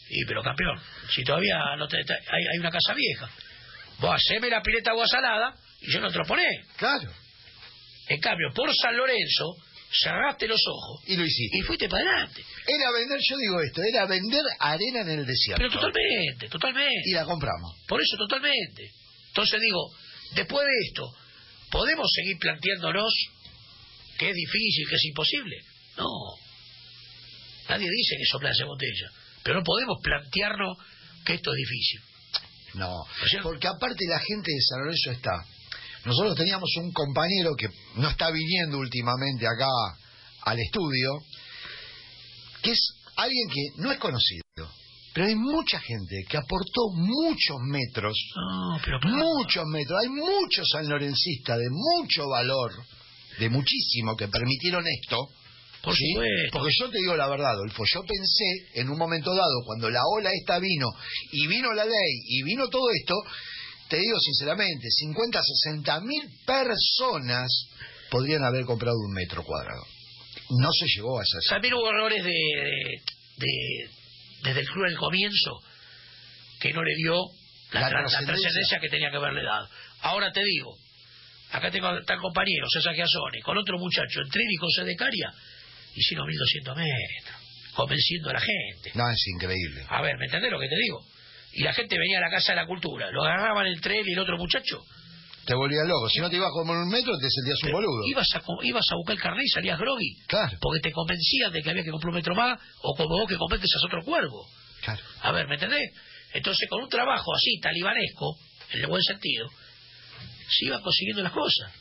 Y 0.09 0.25
pero 0.25 0.43
campeón, 0.43 0.81
si 1.11 1.25
todavía 1.25 1.59
no 1.77 1.89
te, 1.89 1.99
hay, 1.99 2.59
una 2.59 2.71
casa 2.71 2.95
vieja, 2.95 3.29
vos 3.99 4.15
haceme 4.15 4.49
la 4.49 4.63
pileta 4.63 4.91
agua 4.91 5.07
salada 5.07 5.55
y 5.81 5.91
yo 5.93 6.01
no 6.01 6.11
te 6.11 6.19
lo 6.19 6.25
poné. 6.25 6.65
Claro. 6.77 7.11
En 8.09 8.21
cambio, 8.21 8.53
por 8.55 8.73
San 8.75 8.97
Lorenzo, 8.97 9.57
cerraste 9.91 10.47
los 10.47 10.61
ojos. 10.69 11.03
Y 11.09 11.17
lo 11.17 11.25
hiciste. 11.25 11.59
Y 11.59 11.61
fuiste 11.63 11.89
para 11.89 12.03
adelante. 12.03 12.45
Era 12.67 12.93
vender, 12.93 13.19
yo 13.29 13.37
digo 13.37 13.61
esto, 13.61 13.83
era 13.83 14.07
vender 14.07 14.43
arena 14.61 15.01
en 15.01 15.19
el 15.21 15.27
desierto. 15.27 15.63
Pero 15.63 15.73
totalmente, 15.73 16.49
totalmente. 16.49 17.03
Y 17.05 17.13
la 17.13 17.25
compramos. 17.25 17.77
Por 17.89 18.01
eso, 18.01 18.17
totalmente. 18.17 18.93
Entonces 19.29 19.61
digo, 19.61 19.91
después 20.35 20.65
de 20.65 20.87
esto, 20.87 21.13
¿podemos 21.71 22.09
seguir 22.15 22.39
planteándonos 22.39 23.13
que 24.19 24.31
es 24.31 24.35
difícil, 24.35 24.89
que 24.89 24.95
es 24.95 25.05
imposible? 25.05 25.57
No. 25.97 26.09
Nadie 27.69 27.91
dice 27.91 28.17
que 28.17 28.25
soplase 28.25 28.65
botella. 28.65 29.11
Pero 29.47 29.59
no 29.59 29.65
podemos 29.65 29.99
plantearnos 30.03 30.77
que 31.25 31.35
esto 31.35 31.53
es 31.53 31.57
difícil. 31.57 32.01
No, 32.75 33.05
porque 33.45 33.69
aparte 33.69 34.05
la 34.09 34.19
gente 34.19 34.51
de 34.53 34.61
San 34.61 34.81
Lorenzo 34.81 35.11
está. 35.13 35.31
Nosotros 36.05 36.35
teníamos 36.37 36.69
un 36.79 36.93
compañero 36.93 37.55
que 37.57 37.69
no 37.95 38.09
está 38.09 38.33
viniendo 38.33 38.79
últimamente 38.79 39.47
acá 39.47 39.69
al 40.43 40.59
estudio, 40.59 41.11
que 42.61 42.73
es 42.73 42.93
alguien 43.17 43.49
que 43.49 43.83
no 43.83 43.93
es 43.93 43.99
conocido, 43.99 44.43
Pero 45.15 45.29
hay 45.29 45.37
mucha 45.37 45.79
gente 45.79 46.25
que 46.29 46.37
aportó 46.37 46.91
muchos 46.95 47.57
metros, 47.71 48.17
No, 48.35 48.81
pero 48.85 48.99
claro. 48.99 49.17
muchos 49.17 49.65
metros. 49.67 49.99
Hay 50.03 50.09
muchos 50.09 50.69
sanlorencistas 50.73 51.57
de 51.57 51.71
mucho 51.71 52.29
valor, 52.29 52.73
de 53.39 53.49
muchísimo, 53.49 54.17
que 54.17 54.27
permitieron 54.27 54.85
esto. 54.89 55.29
Por 55.87 55.95
¿sí? 55.97 56.13
supuesto. 56.13 56.59
Porque 56.59 56.73
yo 56.81 56.91
te 56.91 56.99
digo 56.99 57.17
la 57.17 57.29
verdad, 57.29 57.53
Adolfo, 57.53 57.85
yo 57.87 58.03
pensé 58.03 58.45
en 58.75 58.91
un 58.91 58.99
momento 58.99 59.31
dado, 59.35 59.63
cuando 59.65 59.89
la 59.89 60.01
ola 60.05 60.31
esta 60.35 60.59
vino, 60.59 60.89
y 61.33 61.47
vino 61.47 61.73
la 61.73 61.85
ley, 61.85 62.13
y 62.29 62.43
vino 62.43 62.67
todo 62.69 62.91
esto, 62.91 63.15
te 63.89 63.99
digo 63.99 64.19
sinceramente, 64.19 64.89
50, 64.91 65.41
60 65.43 66.01
mil 66.01 66.23
personas 66.45 67.49
podrían 68.11 68.43
haber 68.45 68.65
comprado 68.65 68.97
un 68.99 69.13
metro 69.13 69.45
cuadrado. 69.45 69.83
No 70.59 70.71
se 70.73 70.87
llegó 70.97 71.19
a 71.21 71.23
esa 71.23 71.39
También 71.51 71.75
hubo 71.75 71.89
errores 71.89 72.23
de, 72.25 72.31
de- 72.31 73.03
de- 73.39 73.91
desde 74.43 74.61
el 74.61 74.69
club 74.69 74.87
del 74.87 74.97
comienzo 74.99 75.61
que 76.61 76.73
no 76.73 76.83
le 76.83 76.95
dio 76.97 77.15
la, 77.73 77.81
La 77.81 77.87
tra- 77.89 77.93
la 78.03 78.09
trascendencia. 78.09 78.81
que 78.81 78.89
tenía 78.89 79.11
que 79.11 79.17
haberle 79.17 79.43
dado. 79.45 79.69
Ahora 80.03 80.33
te 80.33 80.43
digo, 80.45 80.77
acá 81.53 81.71
tengo 81.71 81.89
tal 82.05 82.19
compañero, 82.21 82.69
César 82.71 82.95
Giasone, 82.95 83.41
con 83.43 83.57
otro 83.59 83.79
muchacho, 83.79 84.21
en 84.21 84.29
y 84.51 84.57
con 84.57 84.71
Sedecaria, 84.71 85.33
hicieron 85.97 86.27
1200 86.27 86.77
metros, 86.77 87.41
convenciendo 87.75 88.31
a 88.31 88.33
la 88.35 88.41
gente. 88.41 88.93
No, 88.95 89.05
es 89.11 89.27
increíble. 89.35 89.85
A 89.89 90.03
ver, 90.03 90.17
¿me 90.19 90.27
entendés 90.27 90.51
lo 90.51 90.61
que 90.61 90.69
te 90.69 90.77
digo? 90.77 91.05
Y 91.53 91.63
la 91.63 91.73
gente 91.73 91.99
venía 91.99 92.19
a 92.19 92.21
la 92.21 92.31
Casa 92.31 92.53
de 92.53 92.57
la 92.57 92.67
Cultura, 92.67 93.11
lo 93.11 93.25
agarraban 93.25 93.67
el 93.67 93.81
tren 93.81 94.03
y 94.07 94.13
el 94.13 94.19
otro 94.19 94.37
muchacho. 94.37 94.85
Te 95.47 95.55
volvías 95.55 95.87
loco. 95.87 96.09
Si 96.11 96.19
no 96.19 96.29
te 96.29 96.37
ibas 96.37 96.51
como 96.53 96.75
en 96.75 96.81
un 96.81 96.89
metro, 96.89 97.17
te 97.19 97.31
sentías 97.31 97.63
un 97.63 97.71
boludo. 97.73 98.05
Ibas 98.09 98.29
a, 98.35 98.43
ibas 98.65 98.85
a 98.91 98.97
buscar 98.97 99.15
el 99.15 99.23
carnet 99.23 99.45
y 99.45 99.49
salías 99.49 99.79
groggy. 99.79 100.17
Claro, 100.27 100.59
Porque 100.61 100.81
te 100.81 100.91
convencían 100.93 101.53
de 101.53 101.63
que 101.63 101.71
había 101.71 101.85
que 101.85 101.91
comprar 101.91 102.11
un 102.11 102.17
metro 102.17 102.35
más, 102.35 102.59
o 102.83 102.95
como 102.97 103.11
vos 103.11 103.29
que 103.29 103.37
convences 103.37 103.71
a 103.77 103.87
otro 103.87 104.03
cuervo. 104.03 104.45
claro. 104.83 105.03
A 105.23 105.31
ver, 105.31 105.47
¿me 105.47 105.55
entendés? 105.55 105.89
Entonces, 106.35 106.69
con 106.69 106.83
un 106.83 106.89
trabajo 106.89 107.33
así, 107.35 107.61
talibanesco, 107.61 108.37
en 108.73 108.81
el 108.81 108.87
buen 108.89 109.03
sentido, 109.03 109.49
se 110.51 110.67
iban 110.67 110.83
consiguiendo 110.83 111.23
las 111.23 111.33
cosas. 111.33 111.73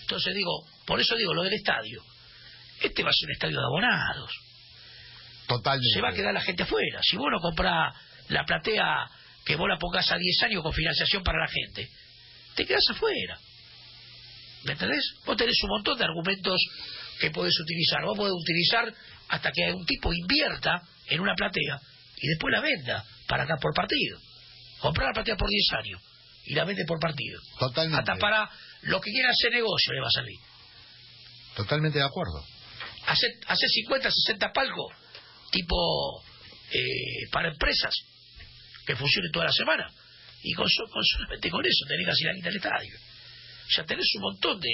Entonces 0.00 0.34
digo, 0.34 0.64
por 0.86 0.98
eso 1.00 1.16
digo 1.16 1.34
lo 1.34 1.42
del 1.42 1.52
estadio. 1.52 2.02
Este 2.80 3.02
va 3.02 3.10
a 3.10 3.12
ser 3.12 3.26
un 3.26 3.32
estadio 3.32 3.58
de 3.58 3.64
abonados. 3.64 4.30
Totalmente. 5.46 5.94
Se 5.94 6.00
va 6.00 6.10
a 6.10 6.12
quedar 6.12 6.34
la 6.34 6.40
gente 6.40 6.64
afuera. 6.64 7.00
Si 7.02 7.16
vos 7.16 7.28
no 7.30 7.40
comprás 7.40 7.94
la 8.28 8.44
platea 8.44 9.06
que 9.44 9.56
vos 9.56 9.68
la 9.68 9.78
pongas 9.78 10.10
a 10.10 10.16
10 10.16 10.42
años 10.42 10.62
con 10.62 10.72
financiación 10.72 11.22
para 11.22 11.38
la 11.38 11.48
gente, 11.48 11.88
te 12.54 12.66
quedas 12.66 12.84
afuera. 12.90 13.38
¿Me 14.64 14.72
entendés? 14.72 15.14
Vos 15.24 15.36
tenés 15.36 15.56
un 15.62 15.70
montón 15.70 15.96
de 15.96 16.04
argumentos 16.04 16.60
que 17.20 17.30
podés 17.30 17.58
utilizar. 17.60 18.04
Vos 18.04 18.16
podés 18.16 18.34
utilizar 18.34 18.92
hasta 19.28 19.52
que 19.52 19.72
un 19.72 19.86
tipo 19.86 20.12
invierta 20.12 20.82
en 21.06 21.20
una 21.20 21.34
platea 21.34 21.80
y 22.16 22.28
después 22.28 22.52
la 22.52 22.60
venda 22.60 23.04
para 23.28 23.44
acá 23.44 23.56
por 23.60 23.72
partido. 23.74 24.18
Comprar 24.80 25.08
la 25.08 25.14
platea 25.14 25.36
por 25.36 25.48
10 25.48 25.72
años 25.84 26.02
y 26.46 26.54
la 26.54 26.64
vende 26.64 26.84
por 26.84 26.98
partido. 26.98 27.40
Totalmente. 27.58 27.98
Hasta 27.98 28.16
para 28.16 28.50
lo 28.82 29.00
que 29.00 29.10
quiera 29.10 29.30
hacer 29.30 29.52
negocio 29.52 29.92
le 29.92 30.00
va 30.00 30.08
a 30.08 30.10
salir. 30.10 30.38
Totalmente 31.54 31.98
de 31.98 32.04
acuerdo. 32.04 32.44
Hacer, 33.06 33.30
hacer 33.46 33.68
50, 33.68 34.10
60 34.10 34.52
palcos, 34.52 34.92
tipo 35.52 36.22
eh, 36.72 37.28
para 37.30 37.48
empresas, 37.48 37.94
que 38.86 38.96
funcionen 38.96 39.30
toda 39.32 39.46
la 39.46 39.52
semana. 39.52 39.86
Y 40.42 40.52
con, 40.54 40.66
con 40.92 41.04
solamente 41.04 41.50
con 41.50 41.64
eso 41.64 41.84
tenés 41.88 42.06
casi 42.06 42.24
la 42.24 42.32
guita 42.34 42.48
del 42.48 42.56
estadio. 42.56 42.94
Ya 43.76 43.84
tenés 43.84 44.06
un 44.16 44.22
montón 44.22 44.60
de, 44.60 44.68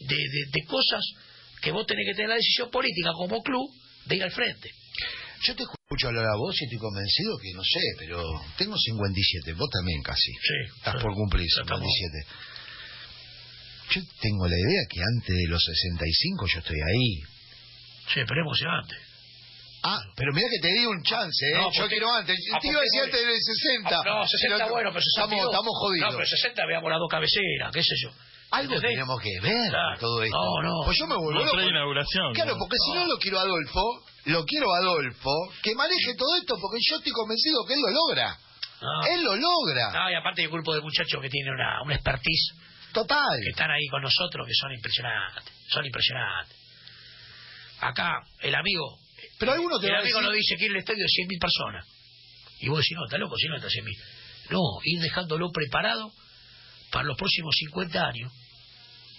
de, 0.00 0.16
de- 0.16 0.46
de 0.52 0.64
cosas 0.66 1.02
que 1.60 1.70
vos 1.72 1.86
tenés 1.86 2.06
que 2.06 2.14
tener 2.14 2.28
la 2.28 2.36
decisión 2.36 2.70
política 2.70 3.10
como 3.14 3.42
club 3.42 3.70
de 4.06 4.16
ir 4.16 4.22
al 4.22 4.30
frente. 4.30 4.70
Yo 5.42 5.54
te 5.56 5.62
escucho 5.64 6.08
hablar 6.08 6.24
a 6.26 6.36
vos 6.36 6.54
y 6.60 6.64
estoy 6.64 6.78
convencido 6.78 7.36
que, 7.38 7.52
no 7.54 7.62
sé, 7.64 7.80
pero 7.98 8.22
tengo 8.56 8.76
57, 8.78 9.52
vos 9.54 9.68
también 9.70 10.00
casi. 10.02 10.30
Sí. 10.32 10.76
Estás 10.76 11.02
por 11.02 11.12
cumplir 11.14 11.46
Ya 11.56 11.62
estamos. 11.62 11.82
57. 11.82 12.26
Yo 13.94 14.00
tengo 14.20 14.48
la 14.48 14.56
idea 14.58 14.82
que 14.90 15.00
antes 15.00 15.36
de 15.36 15.46
los 15.48 15.62
65 15.62 16.46
yo 16.46 16.58
estoy 16.60 16.78
ahí. 16.80 17.33
Sí, 18.12 18.20
pero 18.26 18.40
es 18.40 18.44
emocionante. 18.44 18.94
Ah, 19.86 20.00
pero 20.16 20.32
mira 20.32 20.48
que 20.48 20.60
te 20.66 20.72
di 20.72 20.86
un 20.86 21.02
chance, 21.02 21.44
¿eh? 21.44 21.58
No, 21.60 21.70
yo 21.70 21.86
quiero 21.88 22.08
antes. 22.10 22.38
Ah, 22.54 22.58
te 22.58 22.68
iba 22.68 22.80
a 22.80 22.82
decir 22.82 23.00
antes 23.04 23.20
del 23.20 23.36
60. 23.36 23.90
Ah, 23.92 24.02
no, 24.04 24.26
60 24.26 24.56
Pero 24.56 24.68
bueno, 24.72 24.90
pero 24.92 25.02
62. 25.04 25.28
Estamos, 25.28 25.44
estamos 25.52 25.72
jodidos. 25.76 26.08
No, 26.08 26.16
pero 26.16 26.26
60 26.26 26.66
veamos 26.66 26.88
las 26.90 26.98
dos 27.00 27.10
cabeceras, 27.10 27.68
qué 27.72 27.82
sé 27.82 27.94
yo. 28.02 28.08
Algo 28.50 28.74
¿Entendés? 28.76 28.96
tenemos 28.96 29.20
que 29.20 29.34
ver 29.42 29.68
Claro. 29.68 29.98
todo 30.00 30.22
esto. 30.22 30.36
No, 30.40 30.62
no. 30.62 30.74
Pues 30.86 30.96
yo 30.96 31.06
me 31.06 31.16
vuelvo 31.16 31.44
No 31.44 31.68
inauguración. 31.68 32.32
Claro, 32.32 32.52
¿no? 32.52 32.58
porque 32.60 32.76
si 32.80 32.90
no 32.96 33.04
lo 33.06 33.16
quiero 33.18 33.38
a 33.40 33.42
Adolfo, 33.42 33.84
lo 34.24 34.44
quiero 34.46 34.72
a 34.72 34.78
Adolfo, 34.78 35.34
que 35.62 35.74
maneje 35.74 36.14
todo 36.16 36.32
esto, 36.36 36.56
porque 36.60 36.78
yo 36.80 36.96
estoy 36.96 37.12
convencido 37.12 37.60
que 37.66 37.74
él 37.74 37.80
lo 37.84 37.90
logra. 37.92 38.38
No. 38.80 39.06
Él 39.12 39.20
lo 39.24 39.34
logra. 39.36 39.90
No, 39.92 40.10
y 40.10 40.14
aparte 40.14 40.40
hay 40.42 40.46
un 40.46 40.52
grupo 40.54 40.74
de 40.74 40.80
muchachos 40.80 41.20
que 41.20 41.28
tienen 41.28 41.52
una, 41.52 41.82
una 41.82 41.94
expertise 41.94 42.54
Total. 42.92 43.36
que 43.42 43.50
están 43.50 43.70
ahí 43.70 43.86
con 43.90 44.00
nosotros 44.02 44.46
que 44.46 44.54
son 44.54 44.72
impresionantes, 44.72 45.44
son 45.68 45.84
impresionantes. 45.84 46.56
Acá, 47.80 48.22
el 48.40 48.54
amigo, 48.54 48.98
Pero 49.38 49.52
alguno 49.52 49.78
te 49.78 49.86
el 49.86 49.92
va 49.92 49.98
amigo 50.00 50.18
decir... 50.18 50.28
nos 50.28 50.36
dice 50.36 50.56
que 50.56 50.66
en 50.66 50.72
el 50.72 50.78
estadio 50.78 51.02
de 51.02 51.08
100.000 51.08 51.40
personas. 51.40 51.86
Y 52.60 52.68
vos 52.68 52.78
decís, 52.78 52.96
no, 52.96 53.04
está 53.04 53.18
loco, 53.18 53.36
si 53.36 53.48
no 53.48 53.56
está 53.56 53.68
100.000. 53.68 53.98
No, 54.50 54.60
ir 54.84 55.00
dejándolo 55.00 55.50
preparado 55.50 56.12
para 56.90 57.04
los 57.04 57.16
próximos 57.16 57.54
50 57.58 58.06
años, 58.06 58.32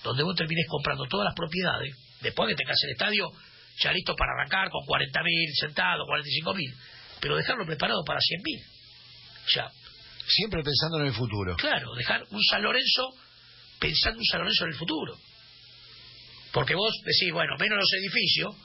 donde 0.04 0.24
vos 0.24 0.36
termines 0.36 0.66
comprando 0.68 1.06
todas 1.06 1.26
las 1.26 1.36
propiedades, 1.36 1.96
después 2.22 2.50
que 2.50 2.56
tengas 2.56 2.78
el 2.84 2.92
estadio 2.92 3.32
ya 3.78 3.92
listo 3.92 4.16
para 4.16 4.32
arrancar 4.34 4.70
con 4.70 4.86
40.000 4.86 5.54
sentados, 5.60 6.08
45.000, 6.08 6.76
pero 7.20 7.36
dejarlo 7.36 7.66
preparado 7.66 8.04
para 8.06 8.20
100.000. 8.20 8.64
Ya, 9.54 9.70
Siempre 10.28 10.64
pensando 10.64 11.00
en 11.02 11.08
el 11.08 11.14
futuro. 11.14 11.56
Claro, 11.56 11.94
dejar 11.94 12.24
un 12.32 12.44
San 12.44 12.64
Lorenzo 12.64 13.10
pensando 13.80 14.20
un 14.20 14.26
San 14.26 14.40
Lorenzo 14.40 14.66
en 14.66 14.72
el 14.72 14.78
futuro. 14.78 15.18
Porque 16.56 16.74
vos 16.74 16.94
decís, 17.04 17.34
bueno, 17.34 17.52
menos 17.60 17.78
los 17.78 17.94
edificios, 18.00 18.56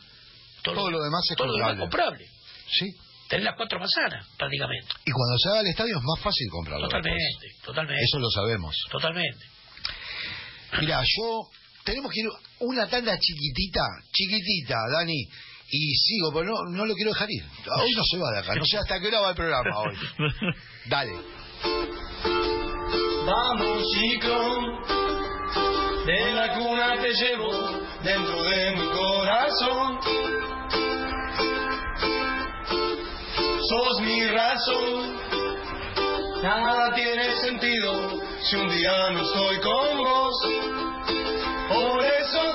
todo, 0.62 0.74
Todo 0.76 0.90
lo 0.92 1.02
demás 1.02 1.26
es 1.28 1.36
todo 1.36 1.48
lo 1.48 1.54
demás 1.54 1.76
comprable. 1.76 2.22
comprable. 2.22 2.40
Sí. 2.70 2.86
Tenés 3.28 3.44
las 3.46 3.56
cuatro 3.56 3.80
manzanas, 3.80 4.26
prácticamente. 4.38 4.86
Y 5.04 5.10
cuando 5.10 5.36
se 5.38 5.48
haga 5.50 5.60
el 5.62 5.66
estadio 5.66 5.96
es 5.98 6.02
más 6.04 6.20
fácil 6.22 6.46
comprarlo. 6.50 6.86
Totalmente, 6.86 7.18
después. 7.42 7.62
totalmente. 7.64 8.04
Eso 8.04 8.18
lo 8.20 8.30
sabemos. 8.30 8.76
Totalmente. 8.90 9.44
Mira, 10.80 11.02
yo... 11.02 11.50
Tenemos 11.82 12.12
que 12.12 12.20
ir 12.20 12.28
una 12.60 12.86
tanda 12.88 13.18
chiquitita, 13.18 13.80
chiquitita, 14.12 14.76
Dani. 14.92 15.24
Y 15.72 15.94
sigo, 15.96 16.30
pero 16.32 16.44
no, 16.44 16.76
no 16.76 16.86
lo 16.86 16.94
quiero 16.94 17.10
dejar 17.10 17.28
ir. 17.30 17.42
Hoy 17.42 17.90
no 17.96 18.04
se 18.04 18.18
va 18.18 18.30
de 18.32 18.38
acá. 18.38 18.54
No 18.54 18.64
sé 18.66 18.76
hasta 18.76 19.00
qué 19.00 19.08
hora 19.08 19.20
va 19.20 19.30
el 19.30 19.34
programa 19.34 19.78
hoy. 19.78 19.96
Dale. 20.86 21.12
Vamos 23.26 23.82
chico, 23.94 24.99
de 26.06 26.32
la 26.32 26.54
cuna 26.54 26.94
te 27.00 27.12
llevo 27.12 27.50
dentro 28.02 28.42
de 28.42 28.70
mi 28.72 28.88
corazón. 28.88 30.00
Sos 33.68 34.00
mi 34.00 34.26
razón, 34.26 35.16
nada 36.42 36.94
tiene 36.94 37.36
sentido 37.36 38.20
si 38.42 38.56
un 38.56 38.68
día 38.68 39.10
no 39.10 39.20
estoy 39.20 39.60
con 39.60 39.98
vos. 39.98 40.34
Por 41.68 42.04
eso 42.04 42.49